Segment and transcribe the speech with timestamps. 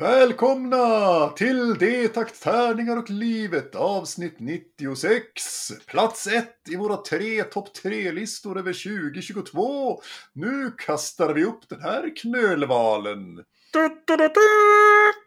[0.00, 5.22] Välkomna till D-takt, tärningar och livet avsnitt 96.
[5.86, 10.00] Plats 1 i våra tre topp 3-listor över 2022.
[10.32, 13.44] Nu kastar vi upp den här knölvalen.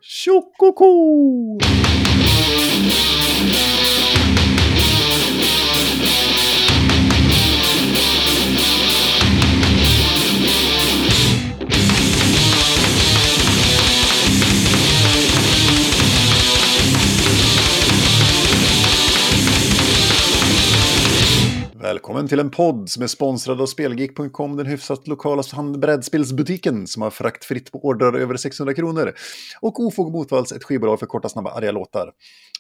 [0.02, 1.60] Tjokoko!
[21.94, 25.44] Välkommen till en podd som är sponsrad av Spelgeek.com, den hyfsat lokala
[25.78, 29.14] brädspelsbutiken som har fraktfritt på ordrar över 600 kronor.
[29.62, 32.12] Och Ofog Motvalls, ett skivbolag för korta, snabba, arga låtar.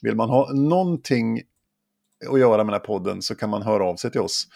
[0.01, 1.41] Vill man ha någonting
[2.31, 4.47] att göra med den här podden så kan man höra av sig till oss.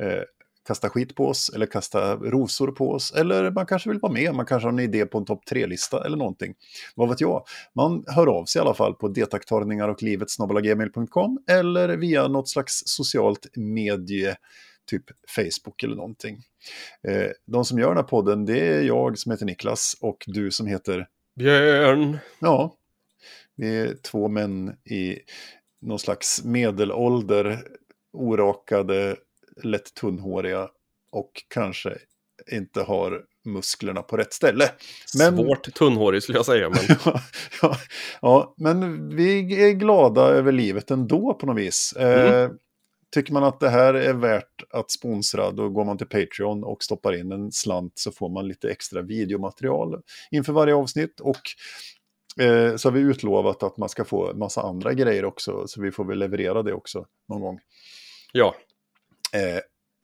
[0.00, 0.22] Eh,
[0.66, 3.12] Kasta skit på oss eller kasta rosor på oss.
[3.12, 6.04] Eller man kanske vill vara med, man kanske har en idé på en topp tre-lista
[6.04, 6.54] eller någonting.
[6.94, 7.44] Vad vet jag?
[7.74, 10.28] Man hör av sig i alla fall på detaktarningar och livet
[11.48, 14.36] eller via något slags socialt medie,
[14.90, 16.42] typ Facebook eller någonting.
[17.08, 20.50] Eh, de som gör den här podden, det är jag som heter Niklas och du
[20.50, 22.18] som heter Björn.
[22.38, 22.76] Ja,
[23.56, 25.18] vi är två män i
[25.80, 27.62] någon slags medelålder,
[28.12, 29.16] orakade
[29.62, 30.68] lätt tunnhåriga
[31.12, 31.98] och kanske
[32.52, 34.70] inte har musklerna på rätt ställe.
[35.18, 35.36] Men...
[35.36, 36.70] Svårt tunnhårig skulle jag säga.
[36.70, 36.96] Men...
[37.62, 37.76] ja,
[38.20, 41.94] ja, men vi är glada över livet ändå på något vis.
[41.98, 42.34] Mm.
[42.44, 42.50] Eh,
[43.14, 46.82] tycker man att det här är värt att sponsra, då går man till Patreon och
[46.82, 51.20] stoppar in en slant så får man lite extra videomaterial inför varje avsnitt.
[51.20, 51.42] Och
[52.44, 55.90] eh, så har vi utlovat att man ska få massa andra grejer också, så vi
[55.90, 57.60] får väl leverera det också någon gång.
[58.32, 58.65] Ja, Eh,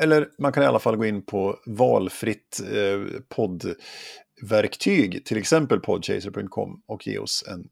[0.03, 6.83] eller man kan i alla fall gå in på valfritt eh, poddverktyg, till exempel podchaser.com
[6.87, 7.69] och ge oss en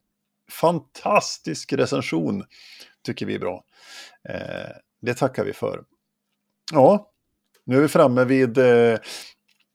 [0.50, 2.44] fantastisk recension.
[3.06, 3.64] Tycker vi är bra.
[4.28, 4.70] Eh,
[5.02, 5.84] det tackar vi för.
[6.72, 7.10] Ja,
[7.64, 8.98] nu är vi framme vid eh,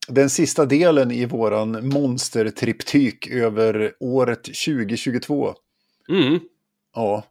[0.08, 5.54] den sista delen i våran monstertriptyk över året 2022.
[6.10, 6.40] Mm.
[6.96, 7.24] Ja,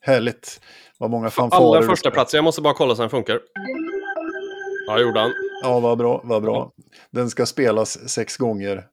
[0.00, 0.60] härligt.
[0.98, 1.76] Vad många fanfarer.
[1.78, 2.38] Alla första platser.
[2.38, 3.40] jag måste bara kolla så den funkar.
[4.86, 5.32] Ja, gjorde han.
[5.62, 6.72] Ja, vad bra, vad bra.
[7.10, 8.84] Den ska spelas sex gånger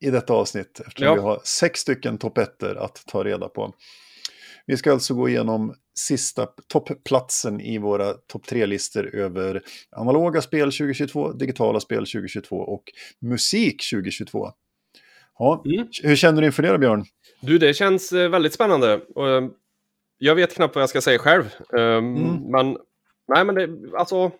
[0.00, 1.14] i detta avsnitt eftersom ja.
[1.14, 2.38] vi har sex stycken topp
[2.76, 3.74] att ta reda på.
[4.66, 11.32] Vi ska alltså gå igenom sista toppplatsen i våra topp tre-listor över analoga spel 2022,
[11.32, 12.82] digitala spel 2022 och
[13.20, 14.48] musik 2022.
[15.38, 15.86] Ja, mm.
[16.02, 17.04] Hur känner du inför det då, Björn?
[17.40, 18.92] Du, det känns eh, väldigt spännande.
[18.92, 19.48] Eh,
[20.18, 21.44] jag vet knappt vad jag ska säga själv.
[21.78, 22.50] Ehm, mm.
[22.50, 22.76] Men,
[23.28, 24.30] nej, men det, alltså,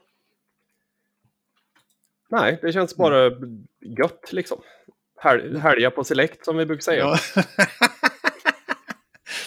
[2.32, 3.66] Nej, det känns bara mm.
[3.98, 4.60] gött liksom.
[5.22, 7.00] Hel helga på select som vi brukar säga.
[7.00, 7.18] Ja.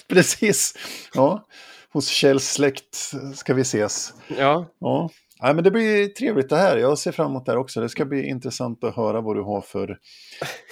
[0.09, 0.78] Precis.
[1.13, 1.47] Ja,
[1.94, 2.96] hos Kjells släkt
[3.35, 4.13] ska vi ses.
[4.38, 4.66] Ja.
[4.79, 5.09] ja.
[5.41, 6.78] Nej, men det blir trevligt det här.
[6.78, 7.81] Jag ser fram emot det här också.
[7.81, 9.97] Det ska bli intressant att höra vad du har för,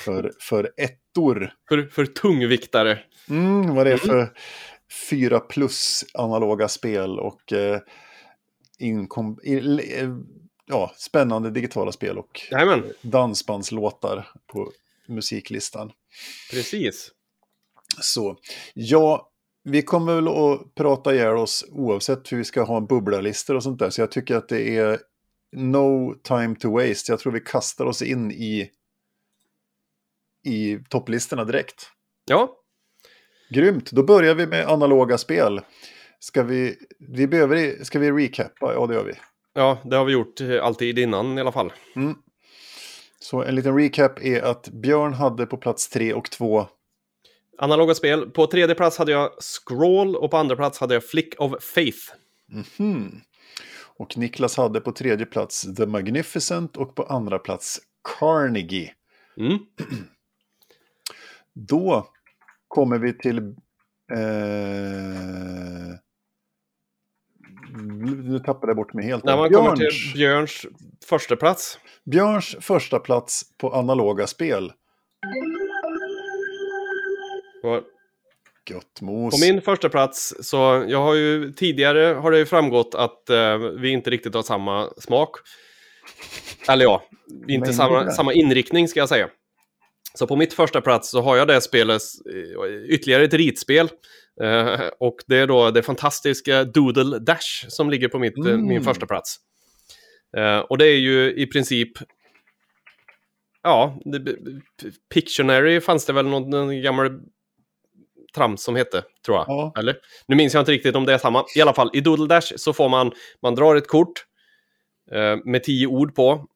[0.06, 1.54] för, för ettor.
[1.70, 3.00] För, för tungviktare.
[3.30, 4.16] Mm, vad det är mm.
[4.16, 4.34] för
[5.10, 7.80] fyra plus analoga spel och eh,
[8.80, 9.40] inkom,
[10.66, 12.94] ja, spännande digitala spel och Jajamän.
[13.02, 14.72] dansbandslåtar på
[15.08, 15.92] musiklistan.
[16.52, 17.12] Precis.
[18.02, 18.38] Så,
[18.74, 19.30] ja,
[19.64, 23.64] vi kommer väl att prata ihjäl oss oavsett hur vi ska ha en bubblarlistor och
[23.64, 23.90] sånt där.
[23.90, 25.00] Så jag tycker att det är
[25.52, 27.12] no time to waste.
[27.12, 28.70] Jag tror vi kastar oss in i,
[30.46, 31.90] i topplistorna direkt.
[32.26, 32.58] Ja.
[33.50, 35.62] Grymt, då börjar vi med analoga spel.
[36.20, 38.74] Ska vi, vi behöver, ska vi recappa?
[38.74, 39.14] Ja, det gör vi.
[39.54, 41.74] Ja, det har vi gjort eh, alltid innan i alla fall.
[41.96, 42.16] Mm.
[43.20, 46.68] Så en liten recap är att Björn hade på plats tre och två.
[47.58, 48.30] Analoga spel.
[48.30, 52.14] På tredje plats hade jag Scroll och på andra plats hade jag Flick of Faith.
[52.52, 53.22] Mm -hmm.
[53.98, 57.80] Och Niklas hade på tredje plats The Magnificent och på andra plats
[58.20, 58.94] Carnegie.
[59.38, 59.60] Mm.
[61.54, 62.08] Då
[62.68, 63.38] kommer vi till
[64.12, 65.63] eh,
[68.14, 69.24] nu tappade jag bort mig helt.
[69.24, 70.66] När man Björns, kommer till Björns
[71.06, 71.80] första plats.
[72.04, 74.72] Björns första plats på analoga spel.
[77.64, 77.84] Och
[78.70, 79.34] Gött mos.
[79.34, 83.58] På min första plats, så jag har ju tidigare har det ju framgått att uh,
[83.58, 85.36] vi inte riktigt har samma smak.
[86.70, 87.04] Eller ja,
[87.48, 89.30] inte samma, samma inriktning ska jag säga.
[90.14, 92.02] Så på mitt första plats så har jag det spelet,
[92.34, 93.90] eh, ytterligare ett ritspel
[94.42, 98.68] Uh, och det är då det fantastiska Doodle Dash som ligger på mitt, mm.
[98.68, 99.38] min första plats.
[100.38, 101.92] Uh, och det är ju i princip...
[103.62, 104.00] Ja,
[105.14, 107.22] Pictionary fanns det väl någon, någon gammal
[108.36, 109.46] trams som hette, tror jag.
[109.48, 109.74] Ja.
[109.78, 109.96] Eller?
[110.28, 111.46] Nu minns jag inte riktigt om det är samma.
[111.56, 113.12] I alla fall, i Doodle Dash så får man,
[113.42, 114.26] man drar ett kort
[115.12, 116.48] eh, med tio ord på.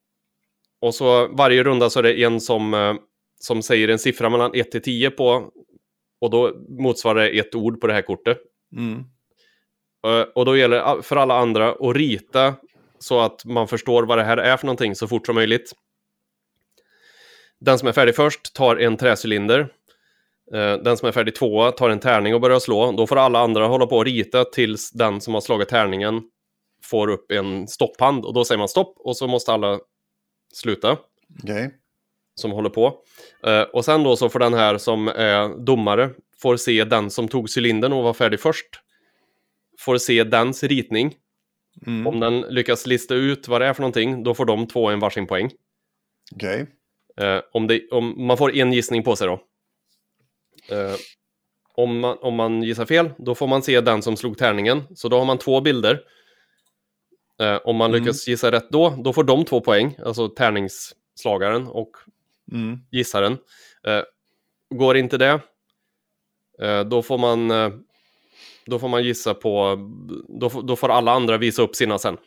[0.81, 2.95] Och så varje runda så är det en som, eh,
[3.39, 5.51] som säger en siffra mellan 1 till 10 på.
[6.21, 8.37] Och då motsvarar det ett ord på det här kortet.
[8.75, 9.03] Mm.
[10.07, 12.55] Eh, Och då gäller det för alla andra att rita
[12.99, 15.71] så att man förstår vad det här är för någonting så fort som möjligt.
[17.59, 19.59] Den som är färdig först tar en träcylinder.
[20.53, 22.91] Eh, Den som är färdig tvåa tar en tärning och börjar slå.
[22.91, 26.21] Då får alla andra hålla på och rita tills den som har slagit tärningen
[26.83, 28.25] får upp en stopphand.
[28.25, 29.79] Och då säger man stopp och så måste alla
[30.53, 30.97] sluta
[31.43, 31.71] Okej.
[32.39, 32.95] Som håller på.
[33.45, 36.09] Eh, och sen då så får den här som är domare
[36.41, 38.67] får se den som tog cylindern och var färdig först.
[39.79, 41.15] Får se dens ritning.
[41.87, 42.07] Mm.
[42.07, 44.99] Om den lyckas lista ut vad det är för någonting, då får de två en
[44.99, 45.51] varsin poäng.
[46.35, 46.67] Okej.
[47.17, 49.33] Eh, om, det, om man får en gissning på sig då.
[50.75, 50.95] Eh,
[51.75, 54.83] om, man, om man gissar fel, då får man se den som slog tärningen.
[54.95, 56.01] Så då har man två bilder.
[57.41, 58.01] Eh, om man Mm.
[58.03, 59.97] lyckas gissa rätt då, då får de två poäng.
[60.05, 61.91] Alltså tärningsslagaren och
[62.51, 62.79] Mm.
[62.91, 63.37] gissaren.
[63.87, 64.01] Eh,
[64.75, 65.39] går inte det,
[66.61, 67.69] eh, då, får man, eh,
[68.65, 69.77] då får man gissa på...
[70.39, 72.17] Då, får- då får alla andra visa upp sina sen.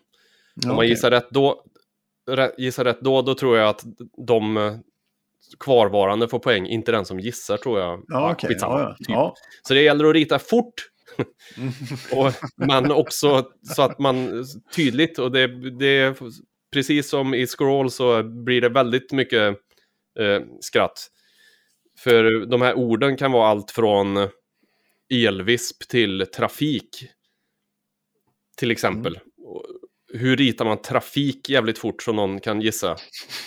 [0.55, 1.65] Ja, Om man gissar rätt då,
[2.59, 3.85] gissar rätt då, då tror jag att
[4.27, 4.77] de eh,
[5.61, 8.05] kvarvarande får poäng, inte den som gissar tror jag.
[8.09, 9.35] Ja, skitsamma, Ja, ja.
[9.37, 9.67] typ.
[9.69, 10.75] Så det gäller att rita fort,
[12.17, 14.45] och, men också så att man
[14.77, 16.15] tydligt, och det, det är
[16.73, 19.57] precis som i scroll så blir det väldigt mycket
[20.19, 21.07] eh, skratt.
[21.99, 24.29] För de här orden kan vara allt från
[25.15, 26.89] elvisp till trafik.
[28.57, 29.19] Till exempel.
[29.45, 29.65] Och
[30.13, 32.97] Hur ritar man trafik jävligt fort som någon kan gissa?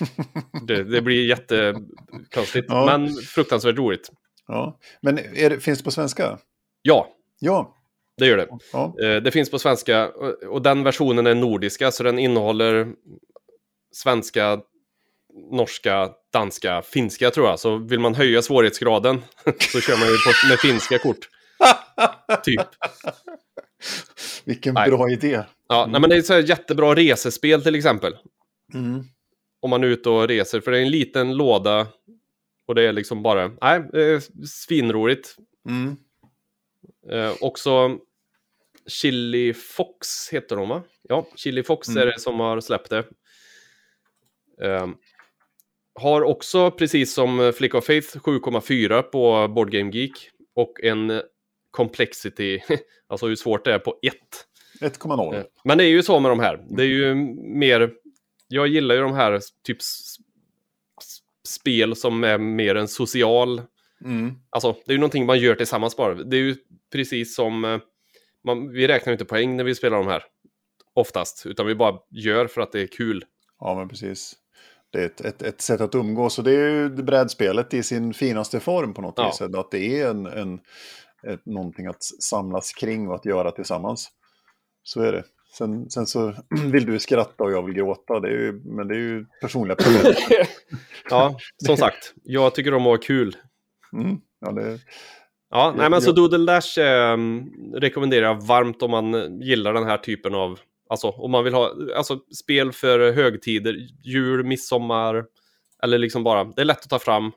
[0.67, 2.85] Det, det blir jättekonstigt, Ja.
[2.85, 4.09] men fruktansvärt roligt.
[4.47, 4.79] ja.
[5.01, 6.39] Men det, finns det på svenska?
[6.81, 7.07] Ja,
[7.39, 7.75] Ja.
[8.17, 8.47] det gör det.
[8.73, 8.95] ja.
[9.03, 10.09] Eh, Det finns på svenska
[10.49, 12.93] och den versionen är nordiska så den innehåller
[13.91, 14.61] svenska,
[15.51, 17.59] norska, danska, finska tror jag.
[17.59, 19.21] Så vill man höja svårighetsgraden
[19.71, 21.29] så kör man ju på, med finska kort.
[22.43, 22.61] Typ.
[24.45, 24.89] Vilken Nej.
[24.89, 25.43] bra idé.
[25.69, 28.17] Ja, nej, men det är så här jättebra resespel till exempel.
[28.73, 29.03] Mm.
[29.61, 31.87] Om man är ute och reser, för det är en liten låda
[32.67, 35.35] och det är liksom bara, nej, det är svinroligt.
[35.69, 35.95] Mm.
[37.11, 37.97] Eh, också
[38.87, 40.83] Chili Fox heter de va?
[41.01, 42.01] Ja, Chili Fox Mm.
[42.01, 43.03] är det som har släppt det.
[44.61, 44.87] Eh,
[45.95, 50.29] har också, precis som Flick of Faith, 7,4 på Board Game Geek.
[50.55, 51.21] Och en
[51.71, 52.59] Complexity,
[53.07, 54.13] alltså hur svårt det är, på 1.
[54.81, 55.35] 1,0.
[55.35, 56.65] Eh, Men det är ju så med de här.
[56.69, 57.15] Det är ju
[57.55, 57.91] mer...
[58.47, 59.77] Jag gillar ju de här typ
[61.47, 63.61] spel som är mer en social...
[64.05, 64.33] Mm.
[64.49, 66.13] Alltså, det är ju någonting man gör tillsammans bara.
[66.13, 66.55] Det är ju
[66.91, 67.65] precis som...
[67.65, 67.79] eh,
[68.43, 70.23] Man, vi räknar ju inte poäng när vi spelar de här.
[70.93, 71.45] Oftast.
[71.45, 73.25] Utan vi bara gör för att det är kul.
[73.59, 74.33] Ja, men precis.
[74.93, 76.37] Det är ett, ett, ett sätt att umgås.
[76.37, 79.25] Och det är ju brädspelet i sin finaste form på något Ja.
[79.25, 79.41] vis.
[79.41, 80.59] Att det är en, en,
[81.27, 84.09] ett, någonting att samlas kring och att göra tillsammans.
[84.83, 85.23] Så är det.
[85.57, 86.33] Sen, sen så
[86.71, 88.19] vill du skratta och jag vill gråta.
[88.19, 90.13] Det är ju, men det är ju personliga problem.
[91.09, 92.13] Ja, som sagt.
[92.23, 93.35] Jag tycker om att ha kul.
[93.93, 94.17] Mm.
[94.39, 94.79] Ja, det,
[95.49, 96.13] Ja, nej men så ja.
[96.13, 97.17] Doodle Dash eh,
[97.73, 100.59] rekommenderar jag varmt om man gillar den här typen av,
[100.89, 103.73] alltså om man vill ha, alltså spel för högtider,
[104.03, 105.25] jul, midsommar,
[105.83, 107.31] eller liksom bara, det är lätt att ta fram.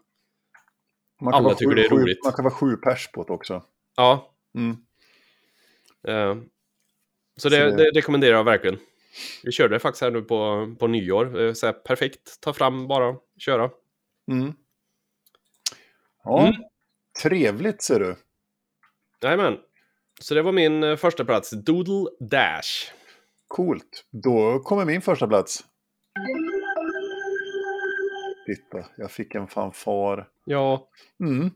[1.21, 2.25] man Alla tycker sju, det är sju, roligt.
[2.25, 3.63] Man kan vara sju pers på det också.
[3.97, 4.71] Ja, Mm.
[6.09, 6.43] eh,
[7.37, 8.79] så det, Så det- det rekommenderar jag verkligen.
[9.45, 13.17] Vi körde faktiskt här nu på, på nyår, eh, så här, perfekt, ta fram bara,
[13.39, 13.71] köra.
[14.31, 14.53] Mm.
[16.25, 16.55] Ja, Mm.
[17.23, 18.17] trevligt ser du.
[19.23, 19.59] Jajamän.
[20.21, 22.93] Så det var min eh, första plats, Doodle Dash.
[23.49, 24.05] Coolt.
[24.11, 25.65] Då kommer min första plats.
[28.47, 30.29] Titta, jag fick en fanfar.
[30.45, 30.89] Ja,
[31.21, 31.51] Mm.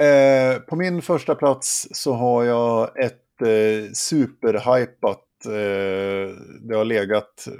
[0.00, 5.28] Eh, på min första plats så har jag ett eh, superhypat.
[5.46, 7.52] Eh, det har legat eh,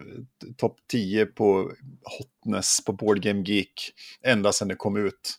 [0.57, 1.73] topp 10 på
[2.19, 3.93] Hotness på Board Game Geek
[4.23, 5.35] ända sedan det kom ut.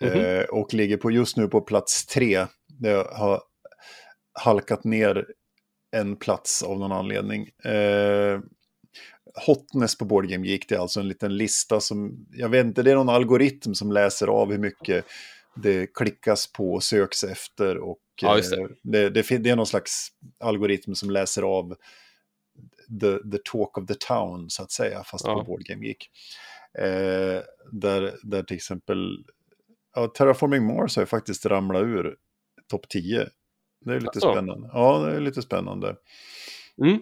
[0.00, 0.10] Mhm.
[0.10, 2.46] Eh, och ligger på just nu på plats 3.
[2.66, 3.42] Det har
[4.32, 5.26] halkat ner
[5.96, 7.48] en plats av någon anledning.
[7.64, 8.40] Eh,
[9.46, 12.82] Hotness på Board Game Geek, det är alltså en liten lista som, jag vet inte,
[12.82, 15.04] det är någon algoritm som läser av hur mycket
[15.54, 18.60] det klickas på och söks efter och Ja, det.
[18.60, 20.08] eh, det, det, fin- det är någon slags
[20.40, 21.74] algoritm som läser av
[23.00, 25.34] the, the talk of the town, så att säga, fast Ja.
[25.38, 26.10] på Board Game Geek.
[26.78, 27.42] Eh,
[27.72, 29.24] där, där till exempel
[29.94, 32.16] ja, Terraforming Mars har ju faktiskt ramlat ur
[32.70, 33.28] topp 10.
[33.80, 34.32] Det är lite alltså.
[34.32, 34.70] spännande.
[34.72, 35.96] Ja, det är lite spännande.
[36.82, 36.98] Mm.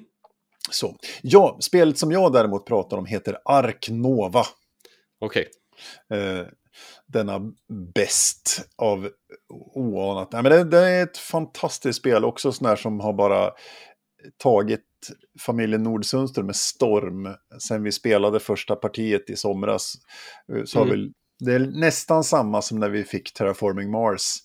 [0.71, 0.97] Så.
[1.23, 4.45] Ja, spelet som jag däremot pratar om heter Ark Nova.
[5.21, 5.49] Okej.
[6.09, 6.21] Okay.
[6.21, 6.47] Eh,
[7.07, 7.53] denna
[7.95, 9.11] bäst av
[9.75, 10.33] oanat.
[10.33, 13.51] Nej, men det, det, är ett fantastiskt spel, också sån här som har bara
[14.37, 14.81] tagit
[15.41, 19.95] familjen Nordsundström med storm sen vi spelade första partiet i somras.
[20.53, 20.95] Eh, så mm.
[20.95, 21.13] vi,
[21.45, 24.37] det är nästan samma som när vi fick Terraforming Mars.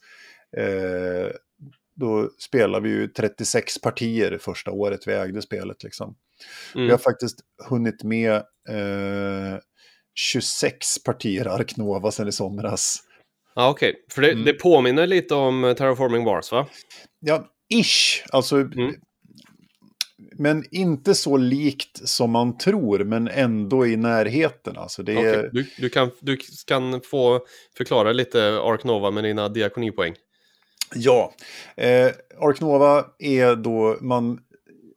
[0.57, 1.31] Eh,
[2.01, 5.83] då spelade vi ju 36 partier första året vi ägde spelet.
[5.83, 6.15] Liksom.
[6.75, 6.85] Mm.
[6.85, 7.39] Vi har faktiskt
[7.69, 8.33] hunnit med
[8.69, 9.59] eh,
[10.15, 12.97] 26 partier Arknova sen i somras.
[13.55, 13.89] Ja, okej.
[13.89, 14.01] Okay.
[14.11, 14.45] För det, mm.
[14.45, 16.67] det, påminner lite om Terraforming Mars, va?
[17.19, 18.25] Ja, ish.
[18.31, 18.95] Alltså, mm.
[20.37, 24.77] Men inte så likt som man tror, men ändå i närheten.
[24.77, 25.39] Alltså det är...
[25.39, 25.49] okay.
[25.53, 27.45] du, du, kan, du kan få
[27.77, 30.15] förklara lite Arknova med dina diakonipoäng.
[30.95, 31.33] Ja,
[31.77, 34.39] eh, Arknova är då man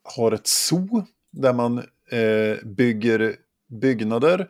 [0.03, 1.77] har ett zoo där man
[2.11, 3.35] eh, bygger
[3.81, 4.47] byggnader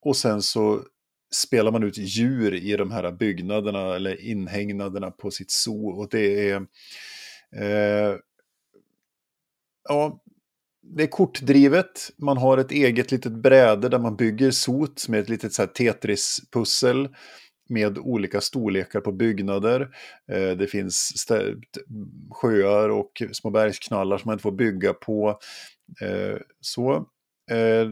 [0.00, 0.82] och sen så
[1.30, 5.90] spelar man ut djur i de här byggnaderna eller inhägnaderna på sitt zoo.
[5.90, 6.66] Och det är...
[7.56, 8.16] Eh,
[9.88, 10.22] ja,
[10.82, 12.10] det är kortdrivet.
[12.16, 17.08] Man har ett eget litet bräde där man bygger sot med ett litet Tetris-pussel
[17.68, 19.88] med olika storlekar på byggnader.
[20.32, 21.26] Eh, det finns
[22.30, 25.38] sjöar och små bergsknallar som man inte får bygga på.
[26.00, 26.92] Eh, så.
[27.50, 27.90] Eh,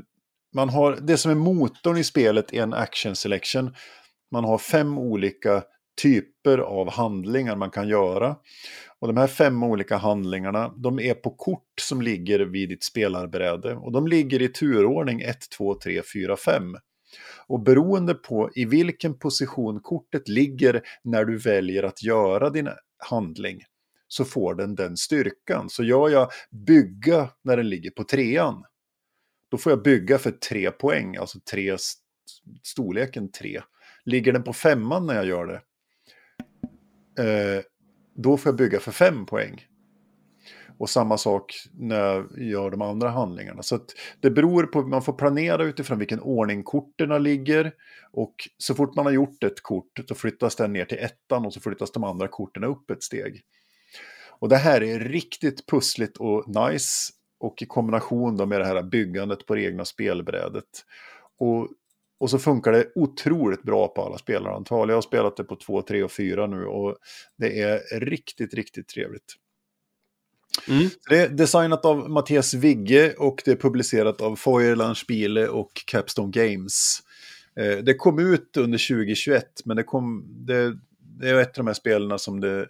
[0.55, 3.75] man har, det som är motorn i spelet är en action selection.
[4.33, 5.63] Man har fem olika
[6.03, 8.37] typer av handlingar man kan göra.
[8.99, 13.75] Och de här fem olika handlingarna, de är på kort som ligger vid ditt spelarbräde.
[13.75, 16.77] Och de ligger i turordning 1, 2, 3, 4, 5.
[17.47, 22.69] Och beroende på i vilken position kortet ligger när du väljer att göra din
[23.11, 23.63] handling
[24.09, 25.71] så får den den styrkan.
[25.71, 28.65] Så gör jag bygga när den ligger på trean,
[29.51, 31.77] då får jag bygga för tre poäng, alltså tre
[32.63, 33.63] storleken tre.
[34.05, 35.61] Ligger den på femman när jag gör det,
[37.23, 37.63] eh,
[38.15, 39.67] då får jag bygga för fem poäng.
[40.79, 43.63] Och samma sak när jag gör de andra handlingarna.
[43.63, 43.79] Så
[44.21, 47.73] det beror på, man får planera utifrån vilken ordning korten ligger.
[48.13, 51.55] Och så fort man har gjort ett kort, så flyttas den ner till ettan och
[51.55, 53.43] så flyttas de andra korten upp ett steg.
[54.39, 57.13] Och det här är riktigt pussligt och nice.
[57.39, 60.65] Och i kombination med det här byggandet på det egna spelbrädet.
[61.39, 61.69] Och,
[62.21, 64.89] och så funkar det otroligt bra på alla spelarantal.
[64.89, 66.97] Jag har spelat det på 2, 3 och 4 nu och
[67.37, 69.37] det är riktigt, riktigt trevligt.
[70.69, 70.89] Mm.
[71.09, 76.31] Det är designat av Mattias Vigge och det är publicerat av Feuerland Spiele och Capstone
[76.31, 77.03] Games.
[77.61, 81.67] Eh, det kom ut under 2021, men det, kom, det, det är ett av de
[81.67, 82.69] här spelen som, det,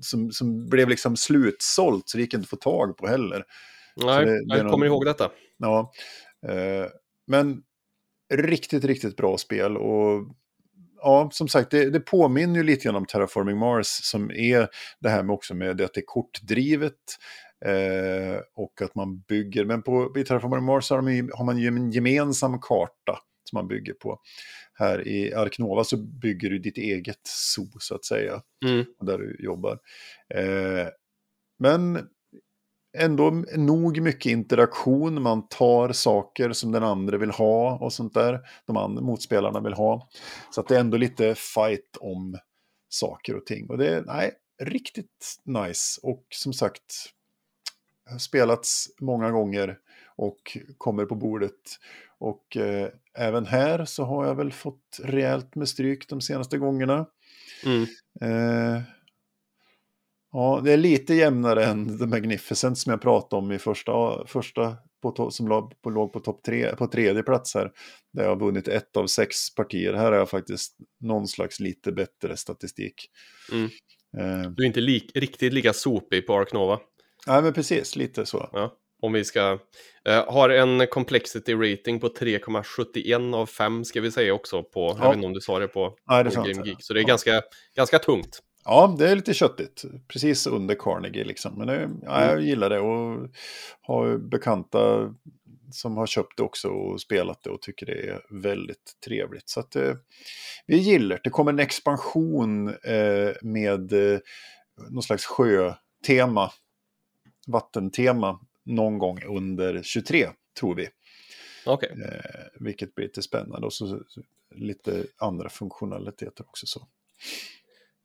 [0.00, 3.44] som, som blev liksom slutsålt, så det gick inte att få tag på heller.
[3.96, 5.30] Nej, det, jag kommer någon, ihåg detta.
[5.56, 5.92] Ja,
[6.46, 6.90] eh,
[7.26, 7.62] men
[8.34, 10.28] riktigt, riktigt bra spel och
[11.02, 14.68] ja, som sagt, det, det påminner ju lite grann om Terraforming Mars som är
[15.00, 16.94] det här med också med att det är kortdrivet
[17.64, 21.68] eh, och att man bygger, men på, i Terraforming Mars har, de, har man ju
[21.68, 24.20] en gemensam karta som man bygger på.
[24.74, 28.84] Här i Arknova så bygger du ditt eget zoo så att säga, mm.
[29.00, 29.78] där du jobbar.
[30.34, 30.86] Eh,
[31.58, 32.08] men
[32.96, 35.22] ändå nog mycket interaktion.
[35.22, 38.40] Man tar saker som den andra vill ha och sånt där.
[38.66, 40.08] De andra motspelarna vill ha.
[40.50, 42.38] Så att det är ändå lite fight om
[42.88, 43.70] saker och ting.
[43.70, 46.00] Och det är nej, riktigt nice.
[46.02, 47.12] Och som sagt,
[48.18, 49.78] spelats många gånger
[50.16, 51.78] och kommer på bordet.
[52.18, 57.06] Och eh, även här så har jag väl fått rejält med stryk de senaste gångerna.
[57.64, 57.86] Mm.
[58.20, 58.82] Eh,
[60.32, 64.76] Ja, det är lite jämnare än The Magnificent som jag pratade om i första, första
[65.02, 67.72] på som låg på, låg på topp tre, på tredje plats här.
[68.12, 69.92] Där jag har vunnit ett av sex partier.
[69.92, 72.94] Här har jag faktiskt någon slags lite bättre statistik.
[73.52, 73.64] Mm.
[74.18, 74.50] Eh.
[74.50, 76.80] Du är inte lik, riktigt lika sopig på Arknova.
[77.26, 78.48] Nej, men precis, lite så.
[78.52, 79.58] Ja, om vi ska...
[80.08, 85.04] Eh, har en complexity rating på 3,71 av 5 ska vi säga också på, ja.
[85.04, 86.76] jag vet inte om du sa det på, Nej, det på Game Geek.
[86.80, 87.08] Så det är ja.
[87.08, 87.42] ganska,
[87.76, 88.42] ganska tungt.
[88.70, 89.84] Ja, det är lite köttigt.
[90.08, 91.54] Precis under Carnegie liksom.
[91.58, 92.44] Men det, ja, jag mm.
[92.44, 93.28] gillar det och
[93.80, 95.14] har bekanta
[95.70, 99.48] som har köpt det också och spelat det och tycker det är väldigt trevligt.
[99.48, 99.94] Så att eh,
[100.66, 101.20] vi gillar det.
[101.24, 104.18] Det kommer en expansion eh, med eh,
[104.90, 106.52] någon slags sjötema,
[107.46, 110.28] vattentema någon gång under 23,
[110.60, 110.88] tror vi.
[111.66, 111.90] Okay.
[111.90, 114.22] Eh, vilket blir lite spännande och så, så
[114.54, 116.66] lite andra funktionaliteter också.
[116.66, 116.88] Så.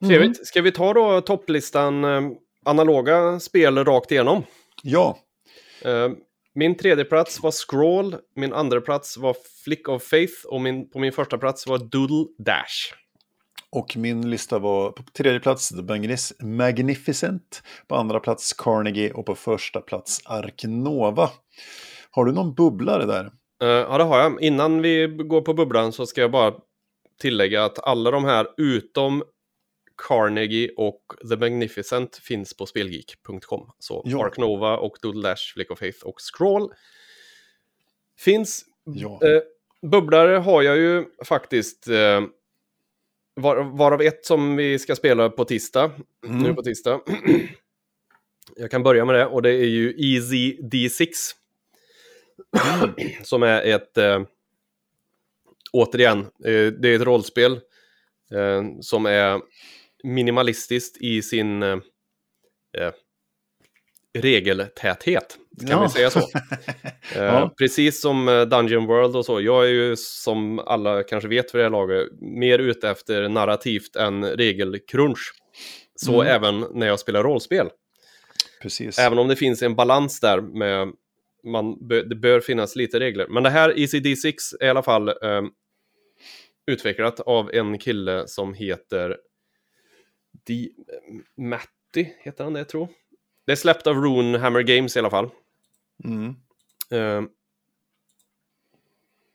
[0.08, 0.36] Trevligt.
[0.36, 0.44] Mm.
[0.44, 2.20] Ska vi ta då topplistan eh,
[2.64, 4.42] analoga spel rakt igenom?
[4.82, 5.18] Ja.
[5.84, 6.10] Eh,
[6.54, 10.98] min tredje plats var Scroll, min andra plats var Flick of Faith och min, på
[10.98, 12.94] min första plats var Doodle Dash.
[13.70, 19.34] Och min lista var på tredje plats The Magnificent, på andra plats Carnegie och på
[19.34, 21.30] första plats Arknova.
[22.10, 23.24] Har du någon bubblare där?
[23.62, 24.42] Uh, ja, det har jag.
[24.42, 26.54] Innan vi går på bubblan så ska jag bara
[27.20, 29.22] tillägga att alla de här utom
[29.96, 33.70] Carnegie och The Magnificent finns på spelgeek.com.
[33.78, 34.26] Så ja.
[34.26, 36.72] Arknova och Doodle Dash, Flick of Faith och Scroll
[38.18, 38.64] finns.
[38.84, 39.20] Ja.
[39.22, 39.42] Eh,
[39.90, 42.20] bubblare har jag ju faktiskt eh,
[43.34, 45.92] var, varav ett som vi ska spela på tisdag.
[46.26, 46.38] Mm.
[46.38, 47.00] Nu på tisdag.
[48.56, 51.08] Jag kan börja med det och det är ju Easy D6.
[52.82, 52.94] Mm.
[53.22, 53.98] som är ett...
[53.98, 54.22] Äh,
[55.72, 57.52] återigen, äh, det är ett rollspel
[58.32, 59.40] äh, som är
[60.04, 61.62] minimalistiskt i sin
[64.18, 65.38] regeltäthet.
[65.60, 65.82] Kan ja.
[65.82, 66.18] vi säga så?
[67.14, 67.54] eh, ja.
[67.58, 69.40] Precis som eh, Dungeon World och så.
[69.40, 73.96] Jag är ju som alla kanske vet för det här laget mer ute efter narrativt
[73.96, 75.32] än regelkrunch.
[75.96, 76.34] Så mm.
[76.34, 77.68] även när jag spelar rollspel.
[78.62, 78.98] Precis.
[78.98, 80.92] Även om det finns en balans där med
[81.44, 83.26] man, det bör finnas lite regler.
[83.28, 85.42] Men det här ECD6 är i alla fall eh,
[86.66, 89.16] utvecklat av en kille som heter
[90.46, 90.72] Di
[91.36, 92.90] Matti, heter han det tror jag.
[93.46, 95.30] Det är släppt av Rune Hammer Games i alla fall.
[96.04, 96.36] Mm.
[96.92, 97.28] Uh,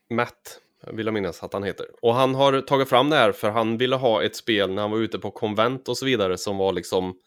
[0.09, 1.85] Matt, vill jag minnas att han heter.
[2.01, 4.91] Och han har tagit fram det här för han ville ha ett spel när han
[4.91, 7.19] var ute på konvent och så vidare som var liksom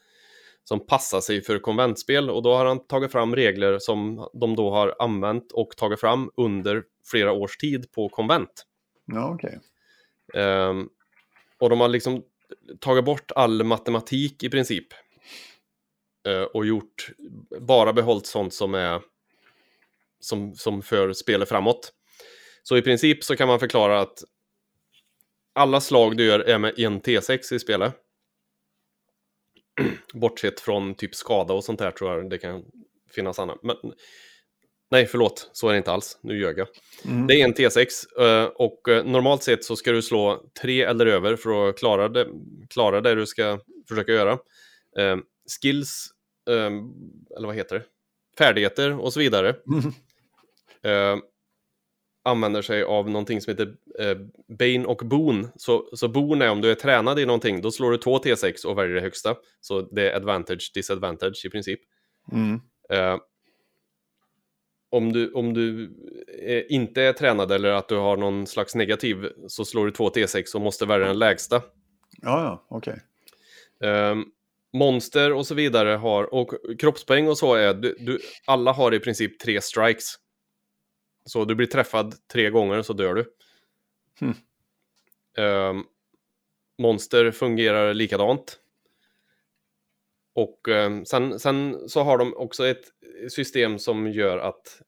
[0.63, 4.71] som passar sig för konventspel och då har han tagit fram regler som de då
[4.71, 8.65] har använt och tagit fram under flera års tid på konvent.
[9.05, 9.59] Ja, okej.
[10.27, 10.43] Okay.
[10.43, 10.89] Um, ehm,
[11.59, 12.23] och de har liksom
[12.79, 14.87] tagit bort all matematik i princip.
[16.27, 17.09] Eh, och gjort,
[17.59, 19.01] bara behållit sånt som är
[20.19, 21.93] som, som för spelet framåt.
[22.63, 24.23] Så i princip så kan man förklara att
[25.53, 27.93] alla slag du gör är med en T6 i spelet.
[30.13, 32.65] Bortsett från typ skada och sånt där tror jag det kan
[33.15, 33.59] finnas annat.
[33.63, 33.75] Men,
[34.93, 36.19] nej, förlåt, så är det inte alls.
[36.21, 36.67] Nu ljög jag.
[37.05, 37.27] Mm.
[37.27, 37.87] Det är en T6
[38.19, 42.09] eh, och eh, normalt sett så ska du slå tre eller över för att klara
[42.09, 42.27] det,
[42.69, 44.37] klara det du ska försöka göra.
[45.61, 46.09] Skills
[46.45, 46.93] um,
[47.37, 47.85] eller vad heter det,
[48.37, 49.55] färdigheter och så vidare.
[50.83, 51.21] Mm.
[52.25, 53.75] Använder sig av någonting som heter
[54.57, 55.47] Bane och Boon.
[55.55, 58.65] Så, så Boon är om du är tränad i någonting, då slår du två T6
[58.65, 59.35] och väljer det högsta.
[59.61, 61.79] Så det är advantage, disadvantage i princip.
[62.31, 62.59] Mm.
[64.93, 65.93] Om du, om du
[66.41, 70.09] är, inte är tränad eller att du har någon slags negativ så slår du två
[70.09, 71.55] T6 och måste välja den lägsta.
[72.21, 72.99] Ja, ja, okej.
[73.79, 73.89] Okay.
[73.89, 74.31] Um,
[74.73, 78.99] monster och så vidare har, och kroppspoäng och så är, du, du, alla har i
[78.99, 80.15] princip tre strikes.
[81.25, 83.25] Så du blir träffad tre gånger så dör du.
[84.19, 84.35] Hmm.
[85.47, 85.85] Um,
[86.81, 88.59] monster fungerar likadant.
[90.35, 92.83] Och um, sen, sen, så har de också ett
[93.29, 94.81] system som gör att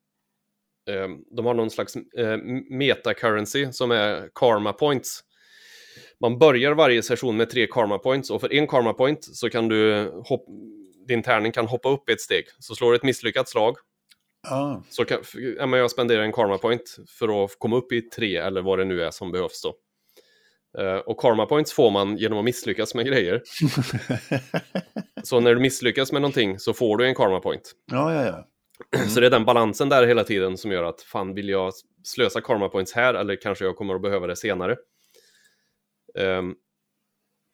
[0.90, 2.38] um, de har någon slags uh,
[2.70, 5.24] meta-currency som är karma points
[6.20, 9.68] man börjar varje session med tre karma points och för en karma point så kan
[9.68, 10.12] du
[11.08, 12.46] din tärning kan hoppa upp ett steg.
[12.60, 13.78] Så slår du ett misslyckat slag
[14.48, 14.76] ah.
[14.90, 15.20] så kan
[15.58, 18.86] ja, jag spenderar en karma point för att komma upp i tre eller vad det
[18.86, 19.76] nu är som behövs då.
[20.80, 23.42] Uh, och karma points får man genom att misslyckas med grejer.
[25.24, 27.72] så när du misslyckas med någonting så får du en karma point.
[27.92, 28.48] Ja, ja, ja.
[28.96, 29.10] Mm.
[29.10, 32.42] Så det är den balansen där hela tiden som gör att fan vill jag slösa
[32.42, 34.76] karma points här eller kanske jag kommer att behöva det senare.
[36.20, 36.56] Um,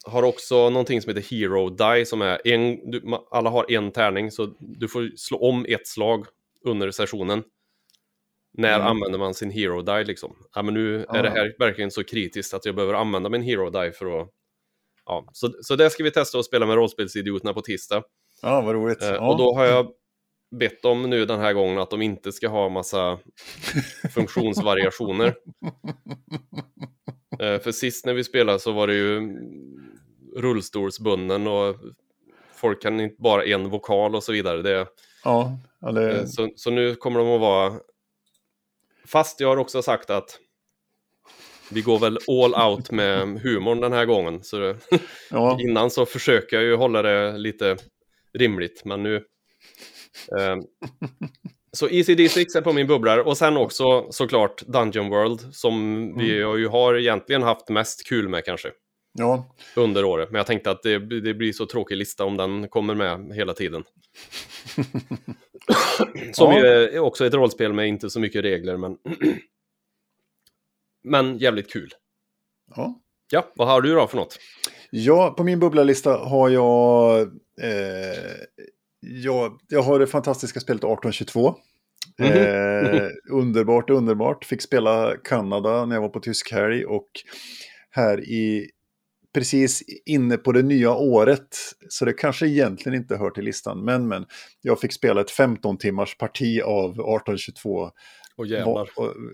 [0.06, 4.32] har också någonting som heter Hero Die som är en, du, alla har en tärning
[4.32, 6.26] så du får slå om ett slag
[6.66, 7.44] under sessionen.
[8.54, 8.88] När mm.
[8.88, 10.36] använder man sin Hero Die liksom?
[10.56, 13.70] Ja men nu är det här verkligen så kritiskt att jag behöver använda min Hero
[13.70, 14.30] Die för att...
[15.06, 18.04] Ja, så, så det ska vi testa att spela med rollspelsidioterna på tisdag.
[18.42, 18.98] Ja, vad roligt.
[19.02, 19.30] Ja.
[19.30, 19.92] Och då har jag
[20.60, 23.20] bett dem nu den här gången att de inte ska ha massa
[24.14, 25.36] funktionsvariationer.
[27.40, 29.38] Eh, för sist när vi spelade så var det ju
[30.36, 31.76] rullstolsbunden och
[32.56, 34.62] folk kan inte bara en vokal och så vidare.
[34.62, 34.88] Det,
[35.24, 35.58] ja,
[35.94, 36.20] det...
[36.20, 37.74] Eh, så, så nu kommer de att vara...
[39.08, 40.40] Fast jag har också sagt att
[41.72, 44.44] vi går väl all out med humorn den här gången.
[44.44, 44.76] Så
[45.30, 45.58] ja.
[45.62, 47.78] innan så försöker jag ju hålla det lite
[48.34, 49.16] rimligt, men nu...
[50.38, 50.58] Eh,
[51.74, 56.18] Så ECD6 är på min bubblare och sen också såklart Dungeon World som mm.
[56.18, 58.72] vi ju har egentligen haft mest kul med kanske.
[59.14, 59.56] Ja.
[59.76, 62.96] Under året, men jag tänkte att det, det blir så tråkig lista om den kommer
[62.96, 63.84] med hela tiden.
[66.34, 66.60] som ja.
[66.60, 68.98] ju är också ett rollspel med inte så mycket regler, men
[71.04, 71.90] men jävligt kul.
[72.76, 73.02] Ja.
[73.32, 74.40] Ja, vad har du då för något?
[74.90, 77.22] Ja, på min bubblalista har jag...
[77.62, 78.36] Eh,
[79.00, 81.56] jag, jag har det fantastiska spelet 1822.
[82.20, 83.02] Mm -hmm.
[83.02, 84.46] eh, underbart, underbart.
[84.46, 87.08] Fick spela Kanada när jag var på tysk helg och
[87.90, 88.70] här i
[89.34, 91.58] precis inne på det nya året.
[91.90, 93.86] Så det kanske egentligen inte hör till listan.
[93.86, 94.26] Men, men
[94.62, 97.92] jag fick spela ett 15 timmars parti av 1822
[98.36, 98.90] och jävlar.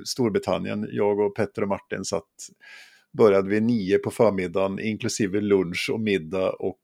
[0.05, 0.87] Storbritannien.
[0.91, 2.23] Jag och Petter och Martin satt,
[3.17, 6.79] började vid nio på förmiddagen, inklusive lunch och middag och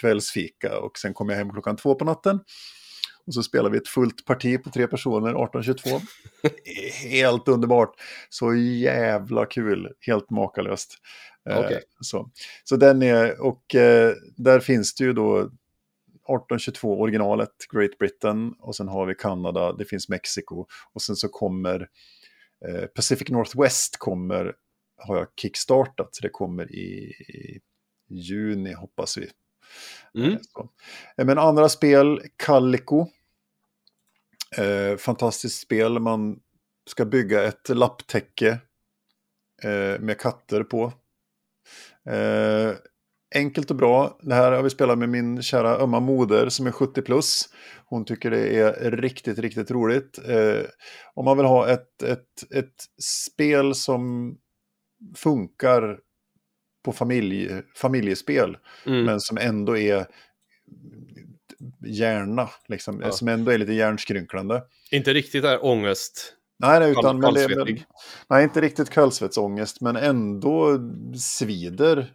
[0.00, 0.78] kvällsfika.
[0.78, 2.40] Och sen kom jag hem klockan två på natten.
[3.26, 6.00] Och så spelade vi ett fullt parti på tre personer, 1822.
[7.08, 7.94] Helt underbart.
[8.28, 10.98] Så jävla kul, helt makalöst.
[11.50, 11.80] Eh, okay.
[12.00, 12.30] Så.
[12.64, 18.76] så den är, och eh, där finns det ju då 1822 originalet, Great Britain, och
[18.76, 21.88] sen har vi Kanada, det finns Mexiko, och sen så kommer
[22.68, 24.54] eh, Pacific Northwest kommer,
[24.96, 27.60] har jag kickstartat, så det kommer i, i
[28.08, 29.30] juni hoppas vi.
[30.14, 30.32] Mm.
[30.32, 30.38] Eh,
[31.16, 33.06] eh, men andra spel, Calico,
[34.56, 36.40] eh, fantastiskt spel, man
[36.90, 38.58] ska bygga ett lapptäcke
[39.62, 40.92] eh, med katter på.
[42.10, 42.74] Eh,
[43.34, 44.18] enkelt och bra.
[44.22, 47.48] Det här har vi spelat med min kära ömma moder som är 70 plus.
[47.86, 50.18] Hon tycker det är riktigt, riktigt roligt.
[50.28, 50.62] Eh,
[51.14, 54.36] om man vill ha ett, ett, ett spel som
[55.16, 55.98] funkar
[56.84, 59.04] på familj, familjespel, mm.
[59.04, 60.06] men som ändå är
[61.86, 63.12] hjärna, liksom, ja.
[63.12, 64.62] som ändå är lite hjärnskrynklande.
[64.90, 66.34] Inte riktigt är ångest.
[66.58, 67.78] Nej, nej, utan, men, men,
[68.28, 70.78] nej, inte riktigt kallsvetsångest, men ändå
[71.18, 72.14] svider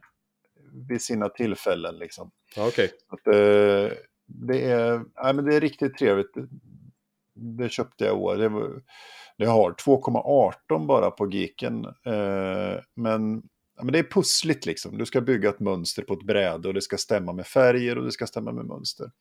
[0.90, 1.98] vid sina tillfällen.
[1.98, 2.32] Liksom.
[2.58, 2.90] Okay.
[3.08, 3.92] Att, eh,
[4.28, 6.34] det, är, nej, men det är riktigt trevligt.
[7.34, 8.36] Det köpte jag i år.
[8.36, 8.82] Det, var,
[9.38, 11.86] det har 2,18 bara på Geeken.
[11.86, 13.44] Eh, men,
[13.80, 14.98] ja, men det är pussligt liksom.
[14.98, 18.06] Du ska bygga ett mönster på ett bräde och det ska stämma med färger och
[18.06, 19.12] det ska stämma med mönster.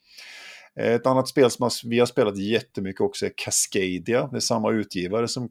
[0.76, 4.28] Eh, ett annat spel som vi har spelat jättemycket också är Cascadia.
[4.30, 5.48] Det är samma utgivare som,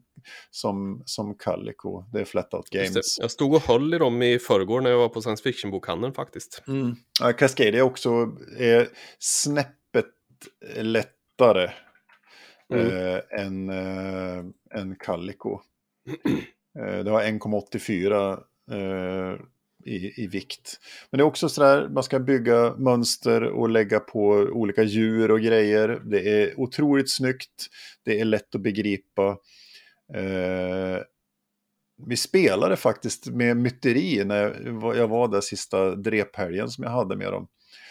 [0.50, 2.04] som, som Calico.
[2.12, 3.18] Det är Flatout Games.
[3.20, 6.62] Jag stod och höll i dem i förrgår när jag var på science fiction-bokhandeln faktiskt.
[6.68, 6.96] Mm.
[7.38, 10.06] Cascadia också är snäppet
[10.76, 11.70] lättare
[12.74, 12.86] mm.
[12.86, 14.44] eh, än, eh,
[14.80, 15.60] än Calico.
[16.78, 18.38] eh, det har 1,84 eh,
[18.70, 19.34] Eh,
[19.84, 20.80] i, i vikt.
[21.10, 25.40] Men det är också sådär, man ska bygga mönster och lägga på olika djur och
[25.40, 26.02] grejer.
[26.04, 27.66] Det är otroligt snyggt,
[28.04, 29.38] det är lätt att begripa.
[30.14, 31.02] Eh,
[32.06, 34.42] vi spelade faktiskt med myteri när
[34.96, 37.48] jag var där sista drephelgen som jag hade med dem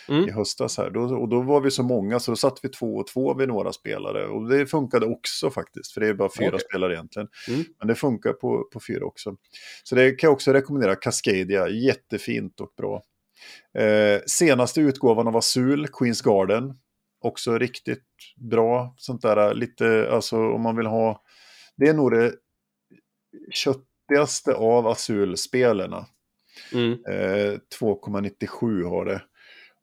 [0.10, 0.30] mm.
[0.30, 0.89] i höstas här.
[0.89, 3.48] Då, och då var vi så många så då satt vi två och två vid
[3.48, 4.28] några spelare.
[4.28, 6.60] Och det funkade också faktiskt, för det är bara fyra okay.
[6.60, 7.28] spelare egentligen.
[7.48, 7.63] Mm.
[7.80, 9.36] Men det funkar på, på fyra också.
[9.84, 13.04] Så det kan jag också rekommendera, Cascadia, jättefint och bra.
[13.78, 16.74] Eh, senaste utgåvan av Azul, Queens Garden,
[17.22, 18.04] också riktigt
[18.36, 18.96] bra.
[18.98, 21.22] Sånt där lite, alltså om man vill ha,
[21.78, 22.34] det är nog det
[23.52, 26.06] köttigaste av Azul-spelarna.
[26.74, 26.91] Mm.
[26.91, 29.22] Eh, 2,97 har det.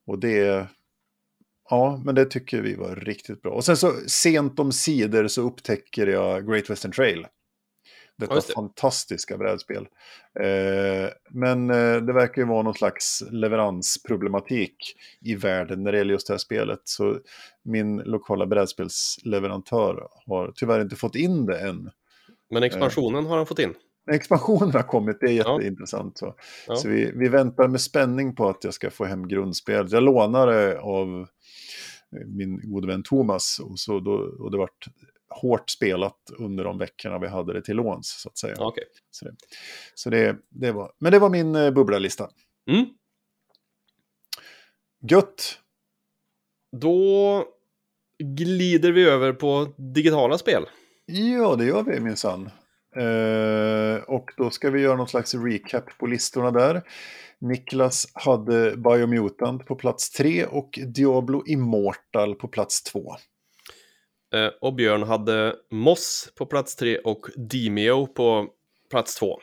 [0.06, 0.68] Och det,
[1.70, 3.52] ja, men det tycker vi var riktigt bra.
[3.52, 7.26] Och sen så sent om sidor så upptäcker jag Great Western Trail.
[8.16, 8.52] Detta det.
[8.54, 9.88] fantastiska brädspel.
[10.40, 14.76] Eh, men eh, det verkar ju vara någon slags leveransproblematik
[15.20, 16.80] i världen när det gäller just det här spelet.
[16.84, 17.18] Så
[17.62, 21.90] min lokala brädspelsleverantör har tyvärr inte fått in det än.
[22.50, 23.74] Men expansionen eh, har han fått in?
[24.10, 26.18] Expansionen har kommit, det är jätteintressant.
[26.18, 26.34] Så,
[26.66, 26.76] ja.
[26.76, 29.92] så vi, vi väntar med spänning på att jag ska få hem grundspelet.
[29.92, 31.26] Jag lånade av
[32.26, 34.86] min gode vän Thomas och, så då, och det vart
[35.28, 38.62] hårt spelat under de veckorna vi hade det till låns, så att säga.
[38.62, 38.84] Okay.
[39.10, 39.34] Så, det,
[39.94, 42.28] så det, det, var, men det var min eh, bubblalista.
[42.70, 42.86] Mm.
[45.10, 45.58] Gött!
[46.76, 47.44] Då
[48.18, 50.66] glider vi över på digitala spel.
[51.06, 52.50] Ja, det gör vi minsann.
[52.96, 56.82] Eh, och då ska vi göra någon slags recap på listorna där.
[57.38, 63.16] Niklas hade Biomutant på plats 3 och Diablo Immortal på plats 2.
[64.34, 68.46] Eh, och Björn hade Moss på plats 3 och Demio på
[68.90, 69.38] plats 2.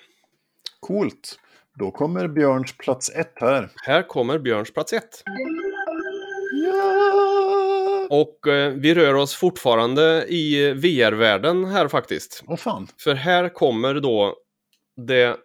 [0.79, 1.39] Coolt.
[1.79, 3.69] Då kommer Björns plats 1 här.
[3.85, 5.03] Här kommer Björns plats 1.
[6.65, 7.20] Ja!
[8.13, 12.43] Och eh, vi rör oss fortfarande i VR-världen här faktiskt.
[12.47, 12.87] Åh fan.
[12.97, 14.35] För här kommer då
[15.07, 15.37] det